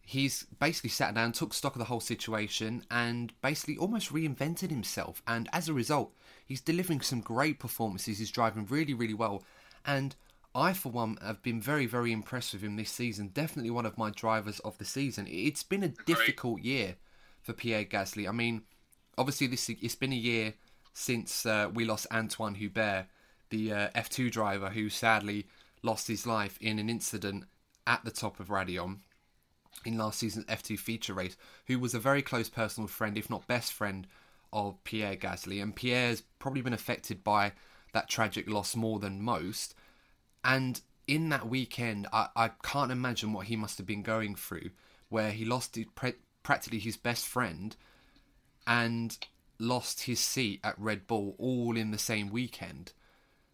[0.04, 5.22] he's basically sat down, took stock of the whole situation, and basically almost reinvented himself.
[5.26, 6.12] And as a result,
[6.44, 8.18] he's delivering some great performances.
[8.18, 9.42] He's driving really, really well.
[9.86, 10.14] And
[10.54, 13.30] I, for one, have been very, very impressed with him this season.
[13.32, 15.26] Definitely one of my drivers of the season.
[15.30, 16.96] It's been a difficult year
[17.40, 18.28] for Pierre Gasly.
[18.28, 18.62] I mean,
[19.16, 20.54] obviously this it's been a year
[20.92, 23.06] since uh, we lost Antoine Hubert,
[23.50, 25.46] the uh, F2 driver who sadly
[25.82, 27.44] lost his life in an incident
[27.86, 28.98] at the top of Raidillon
[29.84, 33.46] in last season's F2 feature race, who was a very close personal friend, if not
[33.46, 34.06] best friend,
[34.52, 35.62] of Pierre Gasly.
[35.62, 37.52] And Pierre's probably been affected by
[37.92, 39.74] that tragic loss more than most.
[40.44, 44.70] And in that weekend, I, I can't imagine what he must have been going through,
[45.08, 45.78] where he lost
[46.42, 47.76] practically his best friend
[48.66, 49.16] and
[49.58, 52.92] lost his seat at Red Bull all in the same weekend.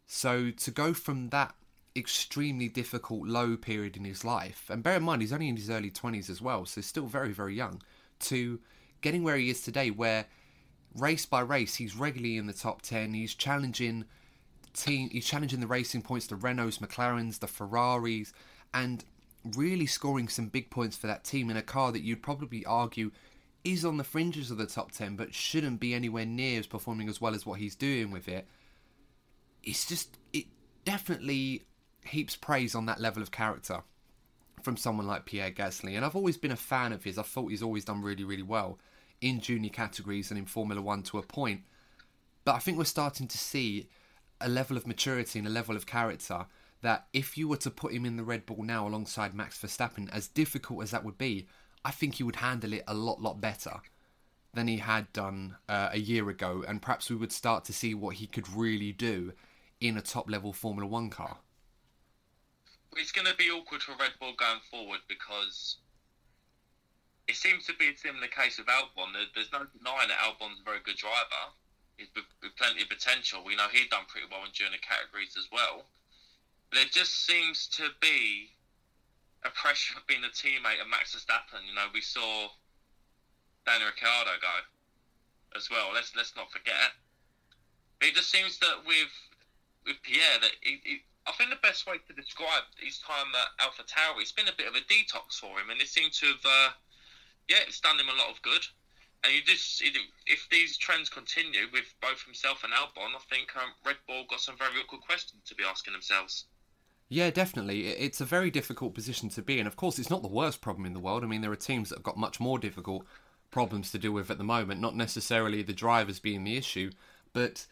[0.06, 1.54] So to go from that
[1.98, 5.70] extremely difficult low period in his life, and bear in mind he's only in his
[5.70, 7.82] early 20s as well, so he's still very, very young,
[8.20, 8.60] to
[9.00, 10.26] getting where he is today, where
[10.96, 14.04] race by race he's regularly in the top 10, he's challenging
[14.72, 18.32] team, he's challenging the racing points, the Renaults, McLarens, the Ferraris,
[18.72, 19.04] and
[19.56, 23.10] really scoring some big points for that team in a car that you'd probably argue
[23.64, 27.08] is on the fringes of the top 10 but shouldn't be anywhere near as performing
[27.08, 28.46] as well as what he's doing with it.
[29.62, 30.46] It's just, it
[30.84, 31.64] definitely
[32.08, 33.82] heaps praise on that level of character
[34.62, 35.96] from someone like Pierre Gasly.
[35.96, 37.18] And I've always been a fan of his.
[37.18, 38.78] I thought he's always done really, really well
[39.20, 41.62] in junior categories and in Formula One to a point.
[42.44, 43.88] But I think we're starting to see
[44.40, 46.46] a level of maturity and a level of character
[46.82, 50.08] that if you were to put him in the Red Bull now alongside Max Verstappen,
[50.12, 51.46] as difficult as that would be,
[51.84, 53.80] I think he would handle it a lot, lot better
[54.54, 56.64] than he had done uh, a year ago.
[56.66, 59.32] And perhaps we would start to see what he could really do
[59.80, 61.38] in a top level Formula One car
[62.98, 65.78] it's going to be awkward for Red Bull going forward because
[67.28, 69.14] it seems to be a similar case with Albon.
[69.34, 71.54] There's no denying that Albon's a very good driver.
[71.96, 72.26] He's with,
[72.58, 73.42] plenty of potential.
[73.44, 75.86] We know he's done pretty well in junior categories as well.
[76.72, 78.50] There just seems to be
[79.44, 81.62] a pressure of being a teammate of Max Verstappen.
[81.66, 82.50] You know, we saw
[83.64, 84.56] Daniel Ricciardo go
[85.56, 85.90] as well.
[85.94, 86.92] Let's let's not forget.
[88.00, 89.12] It just seems that with
[89.86, 93.64] with Pierre that he, he, I think the best way to describe his time at
[93.64, 96.26] Alpha Tauri, it's been a bit of a detox for him, and it seemed to
[96.26, 96.70] have, uh,
[97.48, 98.64] yeah, it's done him a lot of good.
[99.24, 99.82] And you just,
[100.26, 104.40] if these trends continue with both himself and Albon, I think um, Red Bull got
[104.40, 106.44] some very awkward questions to be asking themselves.
[107.08, 107.88] Yeah, definitely.
[107.88, 109.66] It's a very difficult position to be in.
[109.66, 111.24] Of course, it's not the worst problem in the world.
[111.24, 113.04] I mean, there are teams that have got much more difficult
[113.50, 116.90] problems to deal with at the moment, not necessarily the drivers being the issue.
[117.32, 117.66] But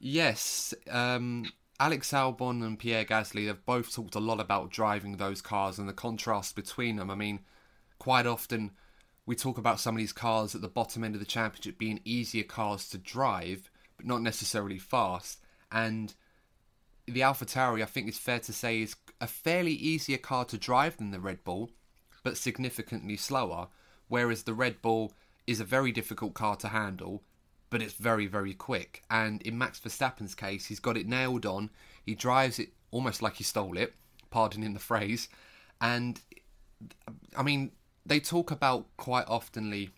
[0.00, 1.46] yes, um,
[1.80, 5.88] Alex Albon and Pierre Gasly have both talked a lot about driving those cars and
[5.88, 7.08] the contrast between them.
[7.08, 7.40] I mean,
[8.00, 8.72] quite often
[9.26, 12.00] we talk about some of these cars at the bottom end of the championship being
[12.04, 15.38] easier cars to drive, but not necessarily fast.
[15.70, 16.14] And
[17.06, 20.58] the Alpha Tauri, I think it's fair to say, is a fairly easier car to
[20.58, 21.70] drive than the Red Bull,
[22.24, 23.68] but significantly slower.
[24.08, 25.12] Whereas the Red Bull
[25.46, 27.22] is a very difficult car to handle
[27.70, 29.02] but it's very, very quick.
[29.10, 31.70] And in Max Verstappen's case, he's got it nailed on.
[32.04, 33.94] He drives it almost like he stole it,
[34.30, 35.28] pardon pardoning the phrase.
[35.80, 36.20] And
[37.36, 37.72] I mean,
[38.06, 39.90] they talk about quite oftenly.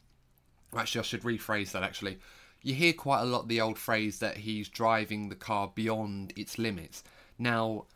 [0.76, 1.82] Actually, I should rephrase that.
[1.82, 2.18] Actually,
[2.62, 6.58] you hear quite a lot the old phrase that he's driving the car beyond its
[6.58, 7.02] limits.
[7.38, 7.86] Now,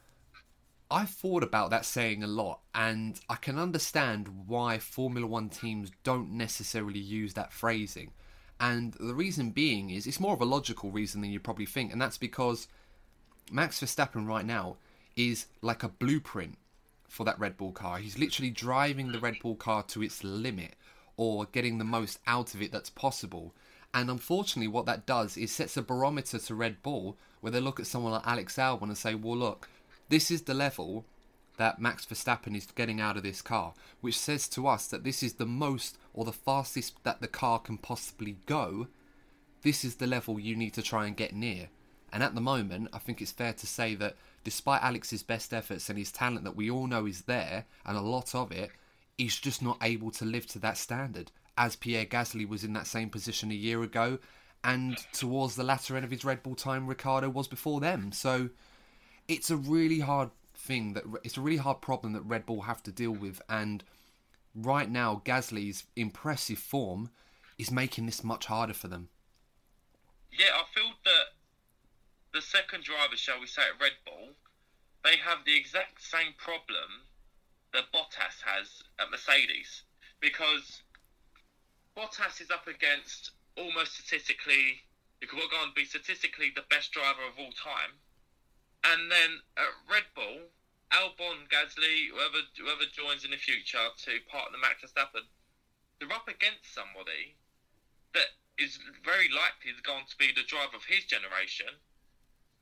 [0.91, 5.91] I've thought about that saying a lot, and I can understand why Formula One teams
[6.05, 8.13] don't necessarily use that phrasing
[8.61, 11.93] and the reason being is it's more of a logical reason than you probably think,
[11.93, 12.69] and that's because
[13.51, 14.77] Max Verstappen right now
[15.17, 16.57] is like a blueprint
[17.09, 17.99] for that Red Bull car.
[17.99, 20.75] He's literally driving the Red Bull car to its limit
[21.17, 23.55] or getting the most out of it that's possible.
[23.93, 27.79] And unfortunately, what that does is sets a barometer to Red Bull where they look
[27.79, 29.69] at someone like Alex Albon and say, well, look,
[30.09, 31.05] this is the level
[31.57, 35.23] that Max Verstappen is getting out of this car, which says to us that this
[35.23, 38.89] is the most or the fastest that the car can possibly go.
[39.63, 41.69] This is the level you need to try and get near.
[42.13, 45.89] And at the moment, I think it's fair to say that despite Alex's best efforts
[45.89, 48.71] and his talent that we all know is there, and a lot of it,
[49.19, 51.33] he's just not able to live to that standard.
[51.57, 54.19] As Pierre Gasly was in that same position a year ago,
[54.63, 58.13] and towards the latter end of his Red Bull time, Ricciardo was before them.
[58.13, 58.51] So
[59.29, 60.31] it's a really hard
[60.65, 63.85] thing that it's a really hard problem that Red Bull have to deal with, and
[64.55, 67.11] right now Gasly's impressive form
[67.59, 69.09] is making this much harder for them.
[70.33, 71.35] Yeah, I feel that
[72.33, 74.31] the second driver, shall we say, at Red Bull,
[75.05, 77.07] they have the exact same problem
[77.73, 79.83] that Bottas has at Mercedes
[80.21, 80.83] because
[81.97, 84.83] Bottas is up against almost statistically,
[85.21, 88.01] you could go on to be statistically the best driver of all time
[88.85, 90.49] and then at Red Bull,
[90.93, 95.27] Albon, Gasly, whoever whoever joins in the future to partner Max Verstappen,
[95.99, 97.35] they're up against somebody
[98.13, 101.73] that is very likely going to be the driver of his generation.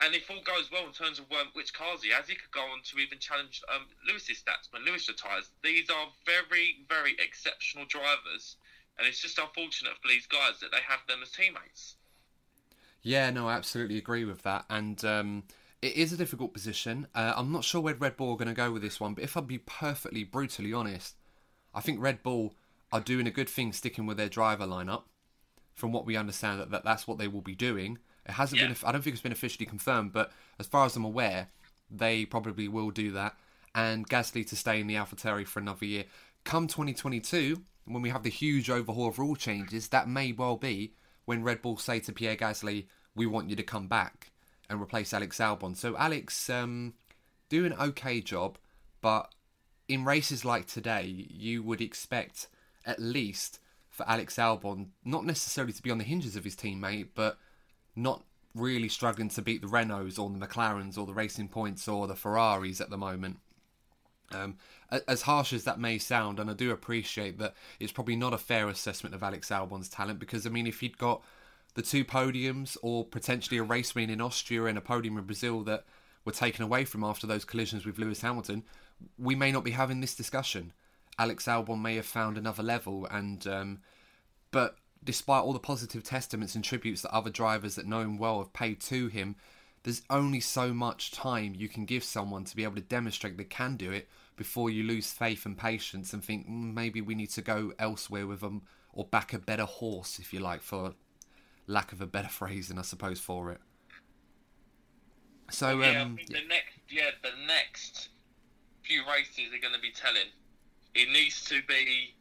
[0.00, 2.62] And if all goes well in terms of which cars he has, he could go
[2.62, 5.50] on to even challenge um, Lewis's stats when Lewis retires.
[5.62, 8.56] These are very, very exceptional drivers,
[8.98, 11.96] and it's just unfortunate for these guys that they have them as teammates.
[13.02, 14.64] Yeah, no, I absolutely agree with that.
[14.70, 15.44] And um,
[15.82, 17.06] it is a difficult position.
[17.14, 19.24] Uh, I'm not sure where Red Bull are going to go with this one, but
[19.24, 21.16] if I'd be perfectly brutally honest,
[21.74, 22.54] I think Red Bull
[22.92, 25.02] are doing a good thing sticking with their driver lineup.
[25.74, 27.96] from what we understand, that, that that's what they will be doing.
[28.26, 28.68] It hasn't Yeah.
[28.68, 28.76] been.
[28.84, 31.48] I don't think it's been officially confirmed, but as far as I'm aware,
[31.90, 33.38] they probably will do that.
[33.74, 36.04] And Gasly to stay in the AlphaTauri for another year.
[36.44, 40.92] Come 2022, when we have the huge overhaul of rule changes, that may well be
[41.24, 44.30] when Red Bull say to Pierre Gasly, "We want you to come back
[44.72, 46.94] and replace Alex Albon." So Alex, um,
[47.48, 48.58] do an okay job,
[49.00, 49.32] but
[49.88, 52.48] in races like today, you would expect
[52.86, 53.60] at least
[53.90, 57.38] for Alex Albon not necessarily to be on the hinges of his teammate, but
[57.94, 62.06] not really struggling to beat the Renaults or the McLarens or the Racing Points or
[62.06, 63.38] the Ferraris at the moment.
[64.30, 64.56] Um,
[65.06, 68.38] as harsh as that may sound, and I do appreciate that it's probably not a
[68.38, 71.22] fair assessment of Alex Albon's talent because I mean, if he'd got
[71.74, 75.62] the two podiums or potentially a race win in Austria and a podium in Brazil
[75.62, 75.84] that
[76.24, 78.62] were taken away from after those collisions with Lewis Hamilton,
[79.18, 80.72] we may not be having this discussion.
[81.18, 83.80] Alex Albon may have found another level, and um,
[84.50, 88.38] but despite all the positive testaments and tributes that other drivers that know him well
[88.38, 89.36] have paid to him,
[89.82, 93.44] there's only so much time you can give someone to be able to demonstrate they
[93.44, 97.30] can do it before you lose faith and patience and think "Mm, maybe we need
[97.30, 98.62] to go elsewhere with them
[98.92, 100.94] or back a better horse, if you like, for
[101.72, 103.60] lack of a better phrasing, I suppose, for it.
[105.50, 108.10] So, yeah, I um, the next, yeah, the next
[108.82, 110.30] few races are going to be telling.
[110.94, 112.14] It needs to be,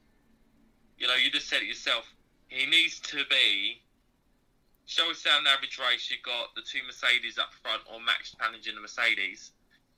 [0.97, 2.05] you know, you just said it yourself.
[2.47, 3.81] He needs to be.
[4.85, 6.11] Show us down the average race.
[6.11, 9.51] You've got the two Mercedes up front, or Max challenging the Mercedes.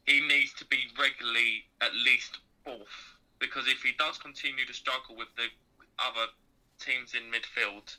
[0.05, 5.15] He needs to be regularly at least fourth, because if he does continue to struggle
[5.17, 5.49] with the
[5.97, 6.29] other
[6.77, 7.97] teams in midfield,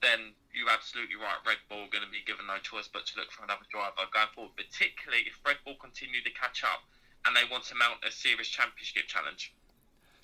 [0.00, 1.38] then you're absolutely right.
[1.46, 4.06] Red Bull are going to be given no choice but to look for another driver
[4.12, 6.86] going forward, particularly if Red Bull continue to catch up
[7.26, 9.54] and they want to mount a serious championship challenge.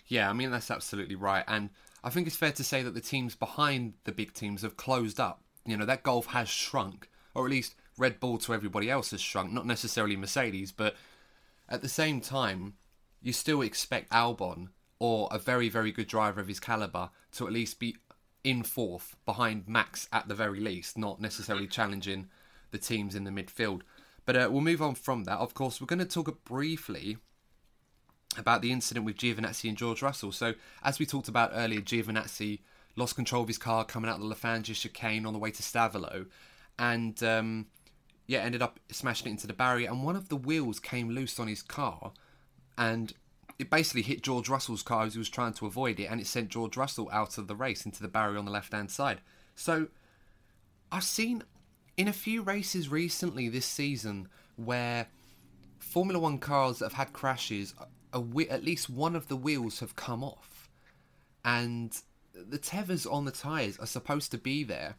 [0.07, 1.70] Yeah, I mean that's absolutely right, and
[2.03, 5.18] I think it's fair to say that the teams behind the big teams have closed
[5.18, 5.43] up.
[5.64, 9.20] You know that gulf has shrunk, or at least Red Bull to everybody else has
[9.20, 9.53] shrunk.
[9.53, 10.95] Not necessarily Mercedes, but
[11.68, 12.75] at the same time,
[13.22, 14.68] you still expect Albon
[14.99, 17.97] or a very very good driver of his caliber to at least be
[18.45, 22.28] in fourth behind Max at the very least, not necessarily challenging
[22.70, 23.80] the teams in the midfield.
[24.26, 25.38] But uh, we'll move on from that.
[25.38, 27.16] Of course, we're going to talk briefly
[28.36, 30.32] about the incident with Giovinazzi and George Russell.
[30.32, 32.61] So, as we talked about earlier, Giovinazzi
[32.97, 35.51] lost control of his car coming out of the Les Fagnes chicane on the way
[35.51, 36.26] to Stavelot,
[36.78, 37.66] and um,
[38.26, 39.88] yeah, ended up smashing it into the barrier.
[39.90, 42.12] And one of the wheels came loose on his car,
[42.78, 43.12] and
[43.64, 46.26] it basically hit George Russell's car as he was trying to avoid it, and it
[46.26, 49.20] sent George Russell out of the race into the barrier on the left hand side.
[49.54, 49.88] So,
[50.92, 51.42] I've seen
[51.96, 55.06] in a few races recently this season where
[55.78, 57.74] Formula One cars that have had crashes,
[58.12, 60.68] a, whe- at least one of the wheels have come off,
[61.42, 61.96] and
[62.34, 64.96] the tethers on the tyres are supposed to be there.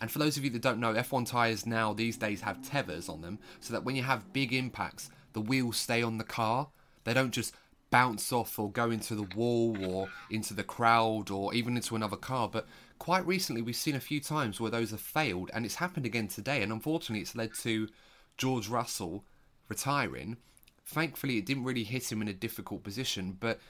[0.00, 3.08] And for those of you that don't know, F1 tyres now these days have tethers
[3.08, 6.68] on them, so that when you have big impacts, the wheels stay on the car.
[7.04, 7.54] They don't just
[7.94, 12.16] bounce off or go into the wall or into the crowd or even into another
[12.16, 12.48] car.
[12.48, 12.66] But
[12.98, 16.26] quite recently, we've seen a few times where those have failed, and it's happened again
[16.26, 16.60] today.
[16.62, 17.88] And unfortunately, it's led to
[18.36, 19.24] George Russell
[19.68, 20.38] retiring.
[20.84, 23.60] Thankfully, it didn't really hit him in a difficult position, but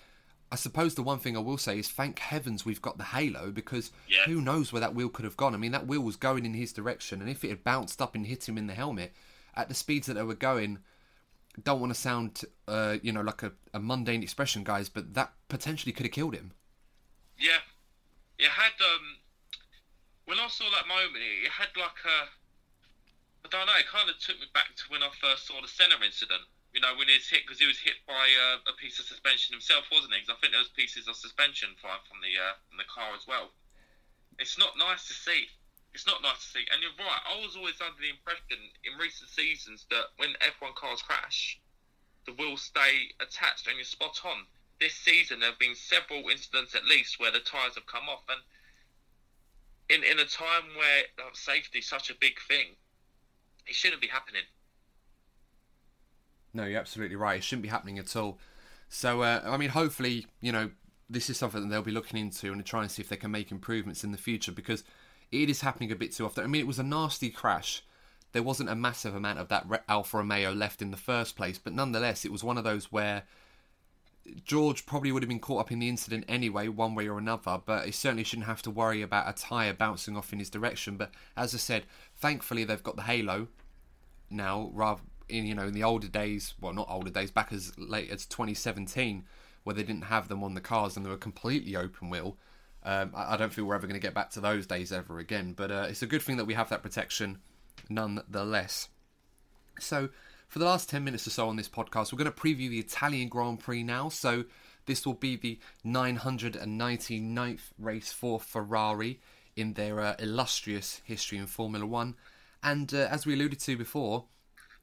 [0.51, 3.51] I suppose the one thing I will say is thank heavens we've got the halo
[3.51, 4.25] because Yeah.
[4.25, 5.55] who knows where that wheel could have gone.
[5.55, 8.15] I mean, that wheel was going in his direction, and if it had bounced up
[8.15, 9.13] and hit him in the helmet
[9.55, 10.79] at the speeds that they were going,
[11.63, 15.33] don't want to sound, uh, you know, like a, a mundane expression, guys, but that
[15.49, 16.53] potentially could have killed him.
[17.39, 17.63] Yeah,
[18.39, 18.75] it had.
[18.81, 19.23] Um,
[20.25, 22.19] when I saw that moment, it had like a.
[23.45, 23.79] I don't know.
[23.79, 26.43] It kind of took me back to when I first saw the Senna incident.
[26.73, 29.07] You know, when he was hit because he was hit by uh, a piece of
[29.07, 30.21] suspension himself, wasn't he?
[30.25, 33.15] Because I think there was pieces of suspension flying from the uh, from the car
[33.15, 33.55] as well.
[34.43, 35.47] It's not nice to see.
[35.95, 36.67] It's not nice to see.
[36.73, 37.23] And you're right.
[37.23, 41.61] I was always under the impression in recent seasons that when F1 cars crash,
[42.27, 44.47] the wheels stay attached, and you're spot on.
[44.81, 48.25] This season, there have been several incidents at least where the tyres have come off,
[48.29, 48.41] and
[49.89, 52.75] in in a time where uh, safety is such a big thing,
[53.67, 54.43] it shouldn't be happening.
[56.53, 57.39] No, you're absolutely right.
[57.39, 58.39] It shouldn't be happening at all.
[58.89, 60.71] So, uh, I mean, hopefully, you know,
[61.09, 63.31] this is something that they'll be looking into and try and see if they can
[63.31, 64.85] make improvements in the future because
[65.43, 66.45] it is happening a bit too often.
[66.45, 67.83] I mean, it was a nasty crash.
[68.33, 71.73] There wasn't a massive amount of that Alfa Romeo left in the first place, but
[71.73, 73.25] nonetheless, it was one of those where
[74.45, 77.61] George probably would have been caught up in the incident anyway, one way or another,
[77.65, 80.97] but he certainly shouldn't have to worry about a tyre bouncing off in his direction.
[80.97, 81.85] But as I said,
[82.17, 83.49] thankfully they've got the halo
[84.31, 87.77] now, rather in you know in the older days, well not older days, back as
[87.79, 89.25] late as 2017,
[89.63, 92.37] where they didn't have them on the cars and they were completely open wheel.
[92.85, 95.19] Um, I, I, don't feel we're ever going to get back to those days ever
[95.19, 95.55] again.
[95.57, 97.39] But uh, it's a good thing that we have that protection
[97.89, 98.89] nonetheless.
[99.81, 100.11] So,
[100.49, 102.79] for the last 10 minutes or so on this podcast, we're going to preview the
[102.79, 104.09] Italian Grand Prix now.
[104.09, 104.45] So,
[104.87, 109.21] this will be the 999th race for Ferrari
[109.57, 112.17] in their uh, illustrious history in Formula One.
[112.63, 114.25] And uh, as we alluded to before,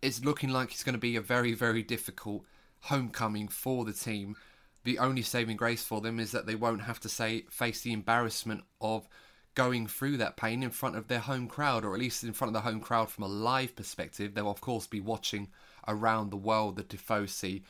[0.01, 2.43] it's looking like it's going to be a very, very difficult
[2.81, 4.35] homecoming for the team.
[4.83, 7.93] The only saving grace for them is that they won't have to say face the
[7.93, 9.07] embarrassment of
[9.53, 12.49] going through that pain in front of their home crowd, or at least in front
[12.49, 14.33] of the home crowd from a live perspective.
[14.33, 15.49] They'll of course be watching
[15.87, 17.63] around the world the Tifosi,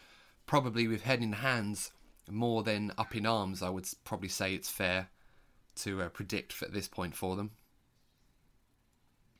[0.45, 1.91] probably with head in hands
[2.30, 3.62] more than up in arms.
[3.62, 5.09] I would probably say it's fair
[5.76, 7.51] to uh, predict at this point for them.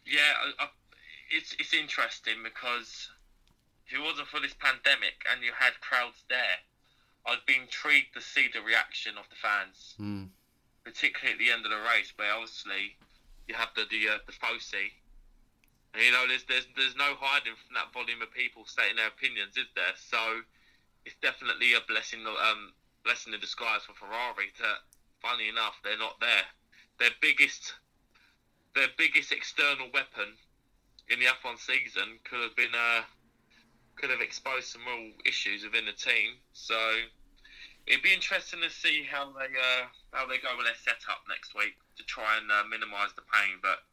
[0.06, 0.68] Yeah, I, I,
[1.30, 3.10] it's it's interesting because
[3.88, 6.60] if it wasn't for this pandemic and you had crowds there,
[7.26, 10.30] I'd be intrigued to see the reaction of the fans, mm.
[10.84, 12.98] particularly at the end of the race, where obviously
[13.48, 14.90] you have the the, uh, the Fosse.
[15.94, 19.12] And, you know, there's there's there's no hiding from that volume of people stating their
[19.12, 19.94] opinions, is there?
[19.96, 20.42] So
[21.06, 24.50] it's definitely a blessing um blessing in disguise for Ferrari.
[24.60, 24.82] That
[25.22, 26.46] funny enough, they're not there.
[26.98, 27.76] Their biggest
[28.74, 30.38] their biggest external weapon
[31.10, 33.04] in the F1 season could have been uh,
[33.96, 36.40] could have exposed some real issues within the team.
[36.54, 36.78] So
[37.88, 41.56] it'd be interesting to see how they uh, how they go with their setup next
[41.56, 43.60] week to try and uh, minimise the pain.
[43.62, 43.84] But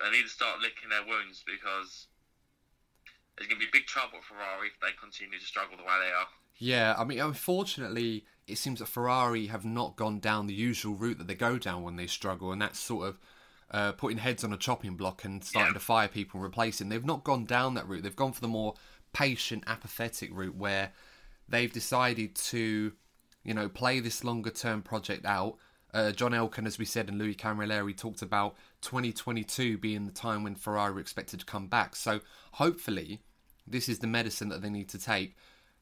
[0.00, 2.06] they need to start licking their wounds because
[3.36, 5.96] there's going to be big trouble for Ferrari if they continue to struggle the way
[6.02, 6.28] they are.
[6.58, 11.18] Yeah, I mean, unfortunately, it seems that Ferrari have not gone down the usual route
[11.18, 13.18] that they go down when they struggle, and that's sort of
[13.70, 15.78] uh, putting heads on a chopping block and starting yeah.
[15.78, 16.88] to fire people and replacing.
[16.88, 18.02] They've not gone down that route.
[18.02, 18.74] They've gone for the more
[19.12, 20.92] patient, apathetic route where
[21.48, 22.92] they've decided to,
[23.44, 25.56] you know, play this longer term project out.
[25.94, 30.42] Uh, John Elkann, as we said, and Louis Camilleri talked about 2022 being the time
[30.42, 31.96] when Ferrari were expected to come back.
[31.96, 32.20] So
[32.52, 33.20] hopefully,
[33.66, 35.36] this is the medicine that they need to take.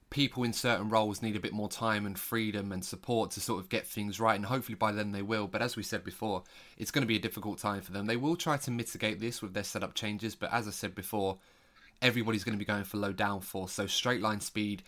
[0.08, 3.58] People in certain roles need a bit more time and freedom and support to sort
[3.58, 5.48] of get things right, and hopefully by then they will.
[5.48, 6.44] But as we said before,
[6.78, 8.06] it's going to be a difficult time for them.
[8.06, 11.38] They will try to mitigate this with their setup changes, but as I said before,
[12.02, 13.70] everybody's going to be going for low downforce.
[13.70, 14.82] So straight line speed,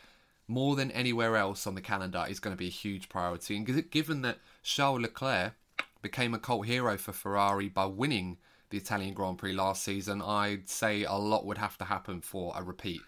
[0.47, 3.57] more than anywhere else on the calendar, is going to be a huge priority.
[3.57, 5.55] And given that Charles Leclerc
[6.03, 8.39] became a cult hero for Ferrari by winning
[8.71, 12.53] the Italian Grand Prix last season, I'd say a lot would have to happen for
[12.57, 13.01] a repeat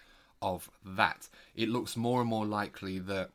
[0.42, 1.28] of that.
[1.54, 3.30] It looks more and more likely that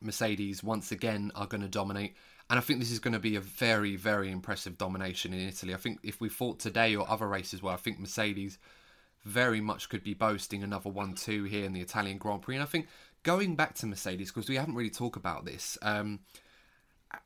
[0.00, 2.14] Mercedes once again are going to dominate.
[2.50, 5.72] And I think this is going to be a very, very impressive domination in Italy.
[5.72, 8.58] I think if we fought today or other races where I think Mercedes
[9.24, 12.56] very much could be boasting another 1 2 here in the Italian Grand Prix.
[12.56, 12.88] And I think
[13.22, 16.20] going back to Mercedes, because we haven't really talked about this, um,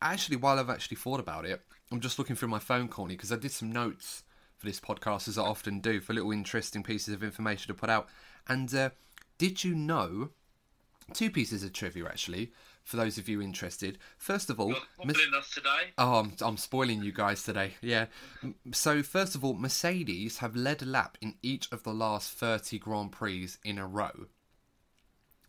[0.01, 3.33] actually, while I've actually thought about it, I'm just looking through my phone, Courtney, because
[3.33, 4.23] I did some notes
[4.57, 7.91] for this podcast, as I often do, for little interesting pieces of information to put
[7.91, 8.09] out.
[8.49, 8.91] And uh,
[9.39, 10.31] did you know
[11.13, 12.53] two pieces of trivia actually?
[12.89, 13.99] For those of you interested.
[14.17, 14.75] First of all,
[15.05, 15.93] Mis- us today.
[15.99, 17.75] Oh, I'm, I'm spoiling you guys today.
[17.83, 18.07] Yeah.
[18.73, 22.79] So first of all, Mercedes have led a lap in each of the last 30
[22.79, 24.29] Grand Prix in a row.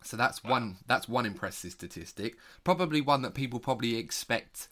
[0.02, 0.50] So that's wow.
[0.50, 2.36] one that's one impressive statistic.
[2.62, 4.68] Probably one that people probably expect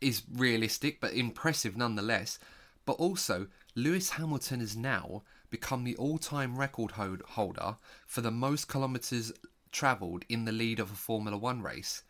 [0.00, 2.38] is realistic, but impressive nonetheless.
[2.84, 9.32] But also, Lewis Hamilton has now become the all-time record holder for the most kilometers
[9.76, 12.02] travelled in the lead of a Formula One race.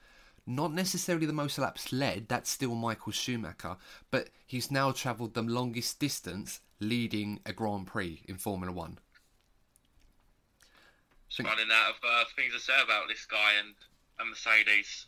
[0.47, 3.77] Not necessarily the most laps led, that's still Michael Schumacher,
[4.13, 8.99] but he's now travelled the longest distance leading a Grand Prix in Formula One.
[11.29, 13.75] Just running out of uh, things to say about this guy and,
[14.21, 15.07] and Mercedes.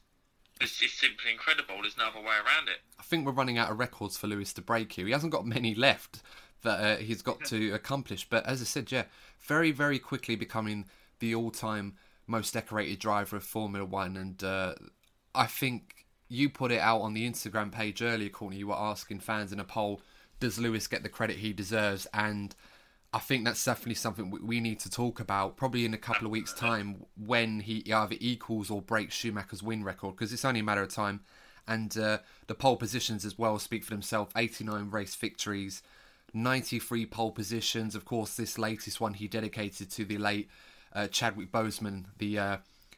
[0.60, 1.76] It's, it's simply incredible.
[1.82, 2.80] There's no other way around it.
[2.98, 5.06] I think we're running out of records for Lewis to break here.
[5.06, 6.22] He hasn't got many left
[6.62, 8.28] that uh, he's got to accomplish.
[8.28, 9.04] But as I said, yeah,
[9.38, 10.86] very, very quickly becoming
[11.20, 11.94] the all time
[12.28, 14.74] most decorated driver of Formula One, and uh,
[15.34, 18.58] I think you put it out on the Instagram page earlier, Courtney.
[18.58, 20.00] You were asking fans in a poll,
[20.40, 22.06] does Lewis get the credit he deserves?
[22.12, 22.54] And
[23.12, 26.30] I think that's definitely something we need to talk about probably in a couple of
[26.30, 30.64] weeks' time when he either equals or breaks Schumacher's win record because it's only a
[30.64, 31.20] matter of time.
[31.66, 35.82] And uh, the pole positions as well speak for themselves 89 race victories,
[36.34, 37.94] 93 pole positions.
[37.94, 40.48] Of course, this latest one he dedicated to the late
[41.10, 42.56] Chadwick Boseman, the uh,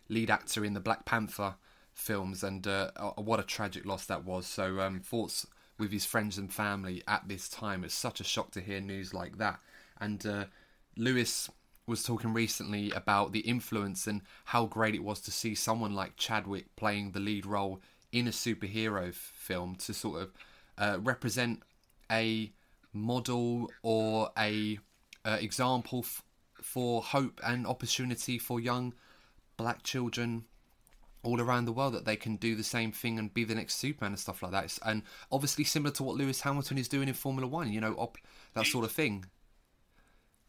[0.08, 1.54] lead actor in the Black Panther
[1.92, 4.46] films, and uh, what a tragic loss that was.
[4.46, 5.46] So um, thoughts
[5.78, 7.82] with his friends and family at this time.
[7.82, 9.58] It's such a shock to hear news like that.
[10.00, 10.44] And uh,
[10.96, 11.50] Lewis
[11.86, 16.16] was talking recently about the influence and how great it was to see someone like
[16.16, 17.80] Chadwick playing the lead role
[18.12, 20.32] in a superhero f- film to sort of
[20.78, 21.62] uh, represent
[22.10, 22.52] a
[22.92, 24.78] model or a
[25.24, 26.22] uh, example f-
[26.64, 28.94] for hope and opportunity for young
[29.56, 30.44] black children
[31.22, 33.76] all around the world that they can do the same thing and be the next
[33.76, 34.78] Superman and stuff like that.
[34.84, 38.18] And obviously similar to what Lewis Hamilton is doing in Formula One, you know, op-
[38.54, 39.26] that sort of thing.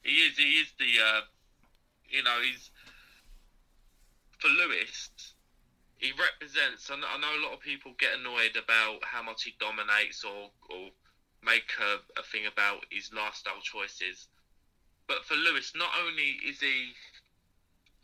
[0.02, 0.38] He is.
[0.38, 0.86] He is the.
[1.04, 1.22] Uh,
[2.10, 2.72] you know, he's
[4.40, 5.10] for Lewis.
[5.98, 6.90] He represents.
[6.90, 10.24] I know, I know a lot of people get annoyed about how much he dominates
[10.24, 10.90] or or
[11.44, 14.28] make a, a thing about his lifestyle choices.
[15.12, 16.96] But for Lewis, not only is he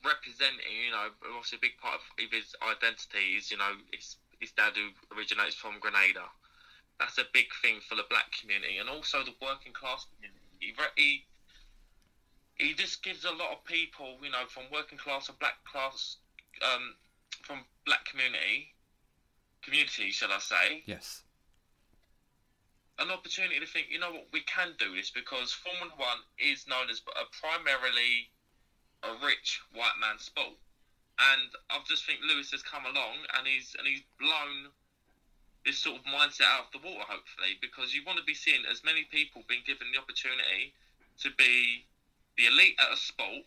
[0.03, 4.51] representing, you know, obviously a big part of his identity is, you know, his his
[4.51, 6.27] dad who originates from Grenada.
[6.99, 10.43] That's a big thing for the black community and also the working class community.
[10.59, 11.23] He, he
[12.59, 16.17] he just gives a lot of people, you know, from working class or black class,
[16.61, 16.93] um,
[17.41, 18.75] from black community,
[19.63, 21.23] community, shall I say, Yes.
[22.99, 26.65] An opportunity to think, you know what, we can do this because Formula One is
[26.67, 28.29] known as a primarily
[29.03, 30.57] a rich white man sport,
[31.19, 34.73] and I just think Lewis has come along and he's and he's blown
[35.65, 38.63] this sort of mindset out of the water, hopefully, because you want to be seeing
[38.71, 40.73] as many people being given the opportunity
[41.19, 41.85] to be
[42.37, 43.43] the elite at a sport,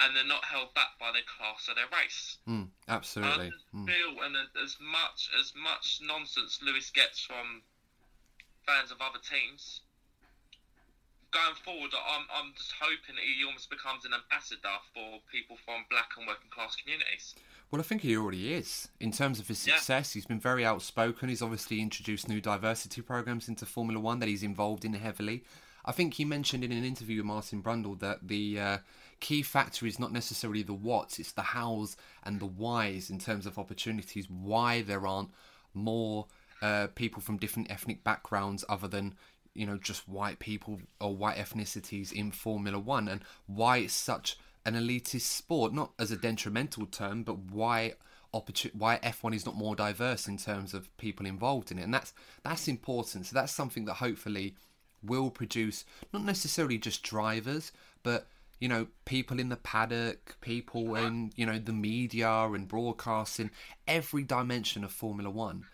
[0.00, 2.38] and they're not held back by their class or their race.
[2.46, 3.48] Mm, absolutely.
[3.48, 4.26] I Mm.
[4.26, 7.62] and as much as much nonsense Lewis gets from
[8.66, 9.80] fans of other teams,
[11.30, 15.84] going forward, I'm I'm just hoping that he almost becomes an ambassador for people from
[15.90, 17.34] black and working class communities.
[17.70, 18.88] Well, I think he already is.
[19.00, 19.74] In terms of his Yeah.
[19.76, 21.28] success, he's been very outspoken.
[21.28, 25.44] He's obviously introduced new diversity programs into Formula One that he's involved in heavily.
[25.84, 28.78] I think he mentioned in an interview with Martin Brundle that the uh,
[29.20, 33.46] key factor is not necessarily the what's, it's the hows and the whys in terms
[33.46, 35.30] of opportunities, why there aren't
[35.74, 36.26] more
[36.62, 39.14] uh, people from different ethnic backgrounds other than
[39.54, 44.38] you know just white people or white ethnicities in Formula One, and why it's such
[44.64, 47.94] an elitist sport, not as a detrimental term, but why
[48.74, 52.12] why F1 is not more diverse in terms of people involved in it, and that's
[52.42, 53.26] that's important.
[53.26, 54.54] So that's something that hopefully
[55.02, 58.26] will produce not necessarily just drivers, but
[58.60, 63.50] you know people in the paddock, people in you know the media and broadcasting,
[63.86, 65.64] every dimension of Formula One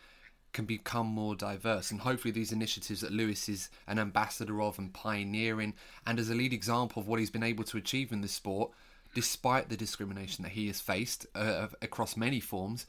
[0.52, 4.92] can become more diverse and hopefully these initiatives that Lewis is an ambassador of and
[4.92, 5.74] pioneering
[6.06, 8.70] and as a lead example of what he's been able to achieve in this sport
[9.14, 12.86] despite the discrimination that he has faced uh, across many forms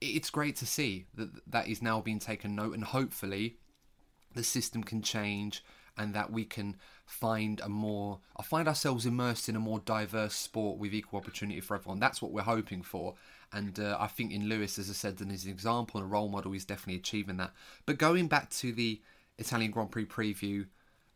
[0.00, 3.56] it's great to see that that is now being taken note and hopefully
[4.34, 5.62] the system can change
[5.96, 10.34] and that we can find a more I find ourselves immersed in a more diverse
[10.34, 12.00] sport with equal opportunity for everyone.
[12.00, 13.14] That's what we're hoping for.
[13.52, 16.12] And uh, I think in Lewis, as I said, and as an example and a
[16.12, 17.52] role model, he's definitely achieving that.
[17.86, 19.00] But going back to the
[19.38, 20.66] Italian Grand Prix preview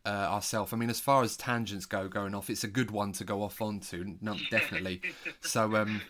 [0.05, 3.12] uh, ourselves, I mean, as far as tangents go, going off, it's a good one
[3.12, 5.01] to go off onto, no, definitely.
[5.41, 6.03] so, um,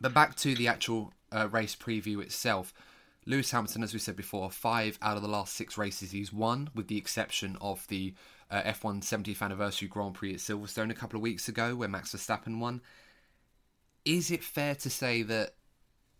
[0.00, 2.74] but back to the actual uh, race preview itself.
[3.26, 6.68] Lewis Hamilton, as we said before, five out of the last six races he's won,
[6.74, 8.12] with the exception of the
[8.50, 12.14] uh, F1 70th anniversary Grand Prix at Silverstone a couple of weeks ago, where Max
[12.14, 12.82] Verstappen won.
[14.04, 15.54] Is it fair to say that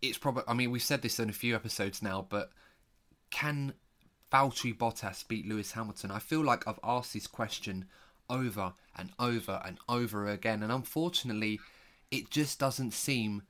[0.01, 0.45] it's probably?
[0.49, 2.51] I mean, we've said this in a few episodes now, but
[3.31, 3.75] can
[4.33, 6.11] Valtteri Bottas beat Lewis Hamilton?
[6.11, 7.87] I feel like I've asked this question
[8.31, 11.61] over and over and over again, and unfortunately,
[12.11, 13.43] it just doesn't seem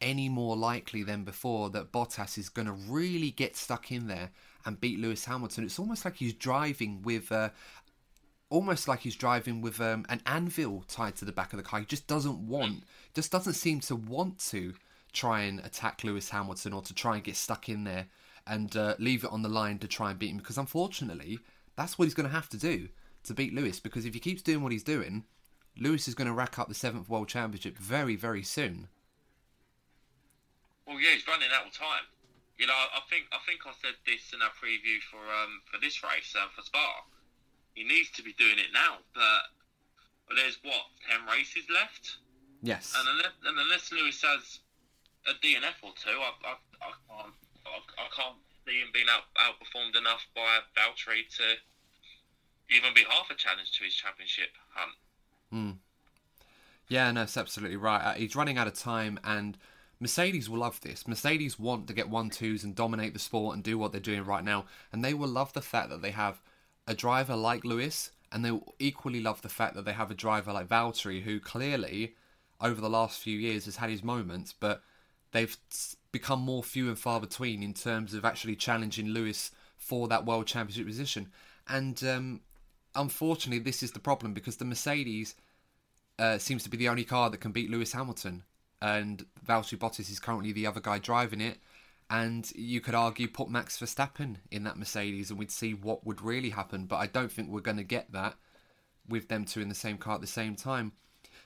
[0.00, 4.30] any more likely than before that Bottas is going to really get stuck in there
[4.64, 5.64] and beat Lewis Hamilton.
[5.64, 7.50] It's almost like he's driving with, uh,
[8.52, 11.80] almost like he's driving with um, an anvil tied to the back of the car.
[11.80, 12.84] He just doesn't want,
[13.14, 14.74] just doesn't seem to want to
[15.12, 18.06] try and attack Lewis Hamilton or to try and get stuck in there
[18.46, 20.36] and uh, leave it on the line to try and beat him.
[20.36, 21.38] Because unfortunately,
[21.76, 22.88] that's what he's going to have to do
[23.24, 23.80] to beat Lewis.
[23.80, 25.24] Because if he keeps doing what he's doing,
[25.78, 28.88] Lewis is going to rack up the seventh world championship very, very soon.
[30.86, 32.04] Well, yeah, he's running out of time.
[32.58, 35.80] You know, I think I think I said this in our preview for um for
[35.80, 37.02] this race uh, for Spa.
[37.74, 39.42] He needs to be doing it now, but
[40.28, 42.16] but there's what ten races left,
[42.62, 42.94] Yes.
[42.96, 44.60] and unless, and unless Lewis has
[45.26, 47.34] a DNF or two, I I, I can't
[47.66, 51.56] I, I can't see him being out outperformed enough by Valtteri to
[52.74, 55.76] even be half a challenge to his championship hunt.
[56.88, 58.02] Yeah, no, that's absolutely right.
[58.02, 59.56] Uh, he's running out of time, and
[60.00, 61.06] Mercedes will love this.
[61.08, 64.24] Mercedes want to get one twos and dominate the sport and do what they're doing
[64.24, 66.40] right now, and they will love the fact that they have
[66.86, 70.52] a driver like Lewis, and they equally love the fact that they have a driver
[70.52, 72.14] like Valtteri, who clearly,
[72.60, 74.82] over the last few years, has had his moments, but
[75.32, 75.56] they've
[76.10, 80.46] become more few and far between in terms of actually challenging Lewis for that world
[80.46, 81.30] championship position.
[81.68, 82.40] And um,
[82.94, 85.34] unfortunately, this is the problem because the Mercedes
[86.18, 88.44] uh, seems to be the only car that can beat Lewis Hamilton,
[88.80, 91.58] and Valtteri Bottas is currently the other guy driving it.
[92.14, 96.20] And you could argue put Max Verstappen in that Mercedes, and we'd see what would
[96.20, 96.84] really happen.
[96.84, 98.34] But I don't think we're going to get that
[99.08, 100.92] with them two in the same car at the same time.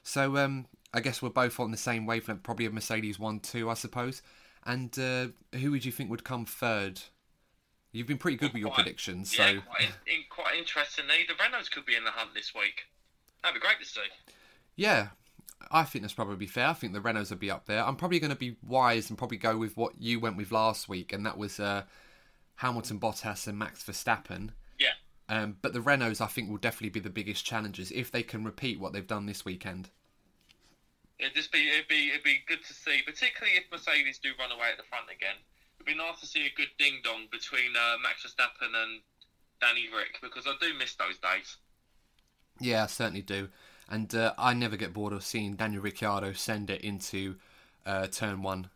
[0.02, 3.70] So um, I guess we're both on the same wavelength, probably a Mercedes one two,
[3.70, 4.22] I suppose.
[4.64, 7.00] And uh, who would you think would come third?
[7.92, 11.34] You've been pretty good with your Quite- predictions, Yeah, so quite, in, quite interestingly, the
[11.34, 12.86] Renaults could be in the hunt this week.
[13.42, 14.00] That'd be great to see.
[14.74, 15.08] yeah,
[15.70, 16.68] I think that's probably fair.
[16.68, 17.84] I think the Renaults will be up there.
[17.84, 20.88] I'm probably going to be wise and probably go with what you went with last
[20.88, 21.82] week, and that was uh,
[22.56, 24.50] Hamilton, Bottas, and Max Verstappen.
[24.78, 24.92] Yeah.
[25.28, 28.44] Um, but the Renaults, I think, will definitely be the biggest challenges if they can
[28.44, 29.90] repeat what they've done this weekend.
[31.18, 34.52] It'd just be it'd be it'd be good to see, particularly if Mercedes do run
[34.52, 35.36] away at the front again.
[35.76, 39.00] It'd be nice to see a good ding dong between uh, Max Verstappen and
[39.60, 41.56] Danny Rick because I do miss those days.
[42.60, 43.48] Yeah, I certainly do.
[43.88, 47.36] And uh, I never get bored of seeing Daniel Ricciardo send it into
[47.84, 48.68] uh, turn one,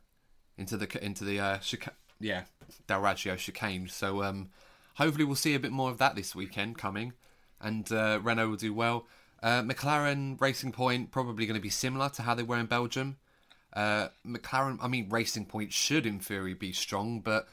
[0.56, 2.42] into the into the uh, chica- yeah
[2.86, 3.88] Del Raggio chicane.
[3.88, 4.50] So um,
[4.94, 7.14] hopefully we'll see a bit more of that this weekend coming,
[7.61, 9.06] and uh, Renault will do well.
[9.42, 13.16] Uh, McLaren Racing Point probably going to be similar to how they were in Belgium.
[13.72, 17.48] Uh, McLaren, I mean, Racing Point should in theory be strong, but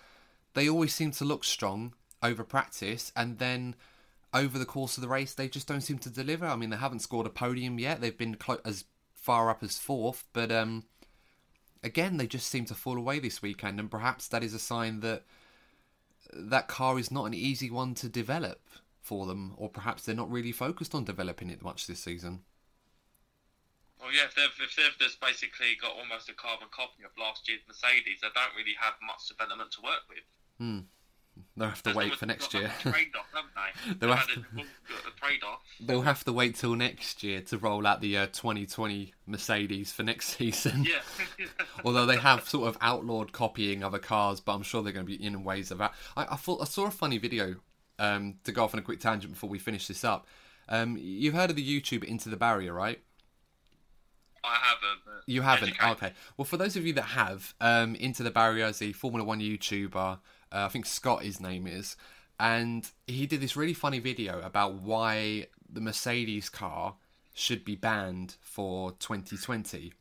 [0.54, 3.76] they always seem to look strong over practice, and then
[4.34, 6.46] over the course of the race, they just don't seem to deliver.
[6.46, 8.02] I mean, they haven't scored a podium yet.
[8.02, 10.86] They've been clo- as far up as fourth, but um,
[11.84, 15.00] again, they just seem to fall away this weekend, and perhaps that is a sign
[15.02, 15.24] that
[16.34, 18.62] that car is not an easy one to develop
[19.02, 22.42] for them, or perhaps they're not really focused on developing it much this season.
[24.00, 27.48] Well, yeah, if they've, if they've just basically got almost a carbon copy of last
[27.48, 30.24] year's Mercedes, they don't really have much development to work with.
[31.56, 32.72] They'll have to wait for next year.
[32.82, 33.94] Trade off, haven't they?
[34.00, 35.62] They'll have had a, a trade off.
[35.80, 40.04] They'll have to wait till next year to roll out the uh, 2020 Mercedes for
[40.04, 40.86] next season.
[40.86, 41.46] Yeah.
[41.86, 45.18] Although they have sort of outlawed copying other cars, but I'm sure they're going to
[45.18, 45.94] be in ways of that.
[46.16, 47.56] I, I thought I saw a funny video
[48.00, 50.28] um, to go off on a quick tangent before we finish this up.
[50.70, 53.00] Um, you've heard of the YouTube Into the Barrier, right?
[54.44, 55.24] I haven't.
[55.26, 55.70] You haven't?
[55.70, 55.92] educate.
[55.92, 56.14] Okay.
[56.38, 59.40] Well, for those of you that have, um, Into the Barrier is a Formula One
[59.40, 60.20] YouTuber.
[60.52, 61.96] Uh, I think Scott, his name is.
[62.40, 66.96] And he did this really funny video about why the Mercedes car
[67.34, 69.94] should be banned for 2020.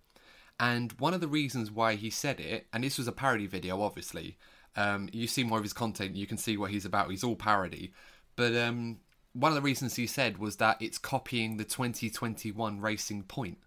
[0.59, 3.83] And one of the reasons why he said it, and this was a parody video,
[3.83, 4.39] obviously.
[4.75, 7.11] Um, you see more of his content, you can see what he's about.
[7.11, 7.93] He's all parody.
[8.37, 8.99] But um,
[9.33, 13.59] one of the reasons he said was that it's copying the 2021 Racing Point.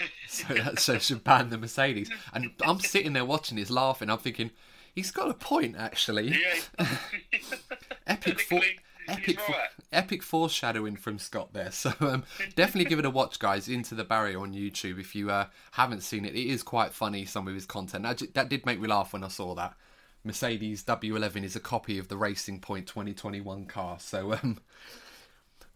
[0.26, 2.10] So that so should ban the Mercedes.
[2.32, 4.10] And I'm sitting there watching this, laughing.
[4.10, 4.50] I'm thinking,
[4.94, 6.36] he's got a point actually.
[6.78, 6.86] Yeah.
[8.06, 8.60] Epic, for,
[9.08, 9.68] epic, right.
[9.92, 11.70] epic foreshadowing from Scott there.
[11.70, 12.24] So um,
[12.54, 13.68] definitely give it a watch, guys.
[13.68, 15.00] Into the Barrier on YouTube.
[15.00, 17.24] If you uh, haven't seen it, it is quite funny.
[17.24, 19.74] Some of his content that, that did make me laugh when I saw that.
[20.22, 23.98] Mercedes W11 is a copy of the Racing Point 2021 car.
[23.98, 24.58] So um,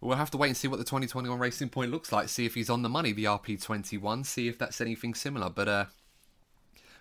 [0.00, 2.28] we'll have to wait and see what the 2021 Racing Point looks like.
[2.28, 4.24] See if he's on the money, the RP21.
[4.24, 5.50] See if that's anything similar.
[5.50, 5.84] But uh,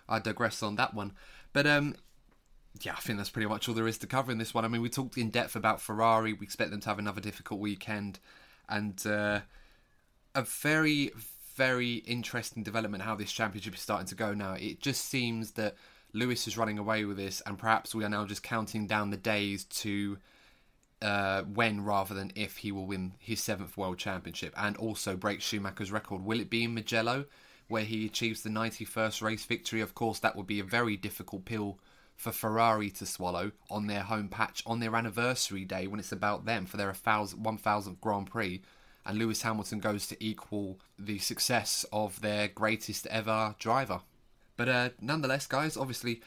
[0.08, 1.12] I digress on that one.
[1.52, 1.96] But um,
[2.80, 4.64] yeah, I think that's pretty much all there is to cover in this one.
[4.64, 6.32] I mean, we talked in depth about Ferrari.
[6.32, 8.18] We expect them to have another difficult weekend,
[8.68, 9.40] and uh,
[10.34, 11.12] a very,
[11.56, 14.54] very interesting development how this championship is starting to go now.
[14.54, 15.76] It just seems that
[16.12, 19.16] Lewis is running away with this, and perhaps we are now just counting down the
[19.16, 20.18] days to
[21.02, 25.40] uh, when rather than if he will win his seventh world championship and also break
[25.40, 26.24] Schumacher's record.
[26.24, 27.26] Will it be in Mugello
[27.68, 29.80] where he achieves the 91st race victory?
[29.80, 31.78] Of course, that would be a very difficult pill
[32.18, 36.44] for Ferrari to swallow on their home patch on their anniversary day when it's about
[36.44, 38.60] them for their 1000th Grand Prix.
[39.06, 44.00] And Lewis Hamilton goes to equal the success of their greatest ever driver.
[44.56, 46.20] But uh, nonetheless, guys, obviously.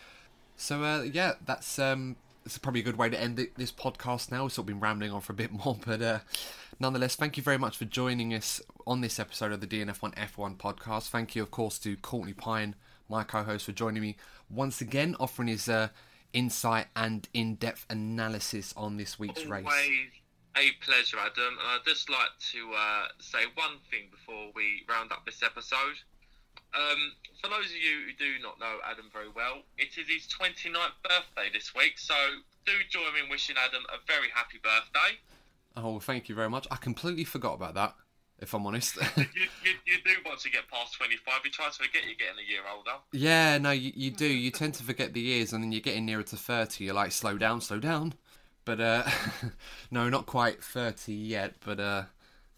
[0.55, 2.15] So uh, yeah, that's um,
[2.45, 4.43] it's probably a good way to end it, this podcast now.
[4.43, 6.19] We've sort of been rambling on for a bit more, but uh,
[6.79, 10.55] nonetheless, thank you very much for joining us on this episode of the DNF1 F1
[10.55, 11.09] podcast.
[11.09, 12.75] Thank you, of course, to Courtney Pine,
[13.11, 14.15] my co-host, for joining me
[14.49, 15.89] once again, offering his uh,
[16.33, 19.65] insight and in-depth analysis on this week's race.
[19.65, 20.09] Always
[20.57, 21.57] a pleasure, Adam.
[21.59, 25.99] And I'd just like to uh, say one thing before we round up this episode.
[26.73, 30.27] Um, for those of you who do not know Adam very well, it is his
[30.31, 32.15] 29th birthday this week, so
[32.65, 35.19] do join me in wishing Adam a very happy birthday.
[35.75, 36.67] Oh, well, thank you very much.
[36.71, 37.95] I completely forgot about that.
[38.41, 38.97] If I'm honest.
[39.17, 39.23] you,
[39.63, 41.41] you, you do want to get past 25.
[41.45, 42.91] You try to forget you're getting a year older.
[43.13, 44.25] yeah, no, you, you do.
[44.25, 46.83] You tend to forget the years, and then you're getting nearer to 30.
[46.85, 48.13] You're like, slow down, slow down.
[48.65, 49.03] But uh,
[49.91, 51.55] no, not quite 30 yet.
[51.65, 52.03] But uh,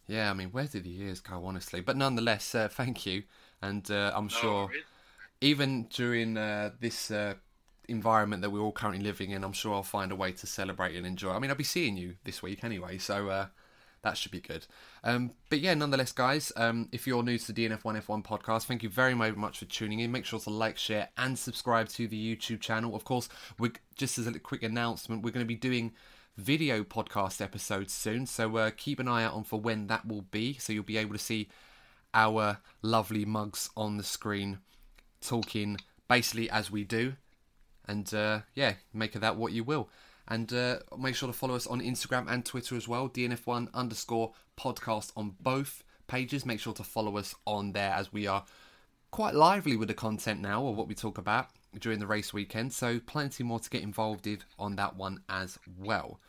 [0.07, 1.81] yeah, I mean, where did the years go, honestly?
[1.81, 3.23] But nonetheless, uh, thank you,
[3.61, 4.83] and uh, I'm No sure worries.
[5.41, 7.35] even during uh, this uh,
[7.87, 10.95] environment that we're all currently living in, I'm sure I'll find a way to celebrate
[10.95, 11.33] and enjoy.
[11.33, 13.47] I mean, I'll be seeing you this week anyway, so uh,
[14.03, 14.67] that should be good.
[15.03, 18.89] Um, but yeah, nonetheless, guys, um, if you're new to the DNF1F1 podcast, thank you
[18.89, 20.11] very, very much for tuning in.
[20.11, 22.95] Make sure to like, share, and subscribe to the YouTube channel.
[22.95, 25.93] Of course, we just as a quick announcement, we're going to be doing
[26.37, 30.23] video podcast episodes soon, so uh, keep an eye out on for when that will
[30.23, 30.55] be.
[30.55, 31.47] So you'll be able to see
[32.13, 34.59] our lovely mugs on the screen
[35.21, 35.77] talking
[36.09, 37.13] basically as we do.
[37.87, 39.89] And uh, yeah, make of that what you will.
[40.27, 43.09] And uh, make sure to follow us on Instagram and Twitter as well.
[43.09, 46.45] DNF1 underscore podcast on both pages.
[46.45, 48.45] Make sure to follow us on there as we are
[49.11, 51.49] quite lively with the content now or what we talk about
[51.79, 52.73] during the race weekend.
[52.73, 56.19] So plenty more to get involved in on that one as well.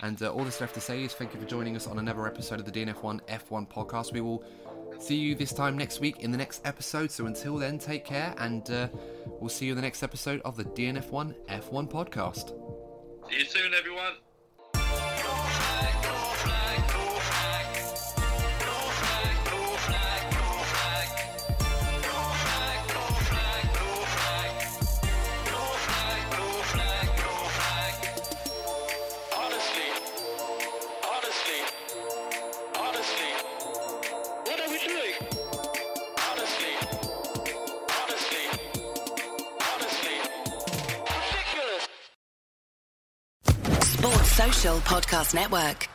[0.00, 2.26] And uh, all that's left to say is thank you for joining us on another
[2.26, 4.12] episode of the DNF1 F1 podcast.
[4.12, 4.44] We will
[4.98, 7.10] see you this time next week in the next episode.
[7.12, 8.88] So until then, take care and uh,
[9.26, 12.81] we'll see you in the next episode of the DNF1 F1 podcast.
[13.30, 14.14] See you soon, everyone.
[44.62, 45.91] Podcast Network.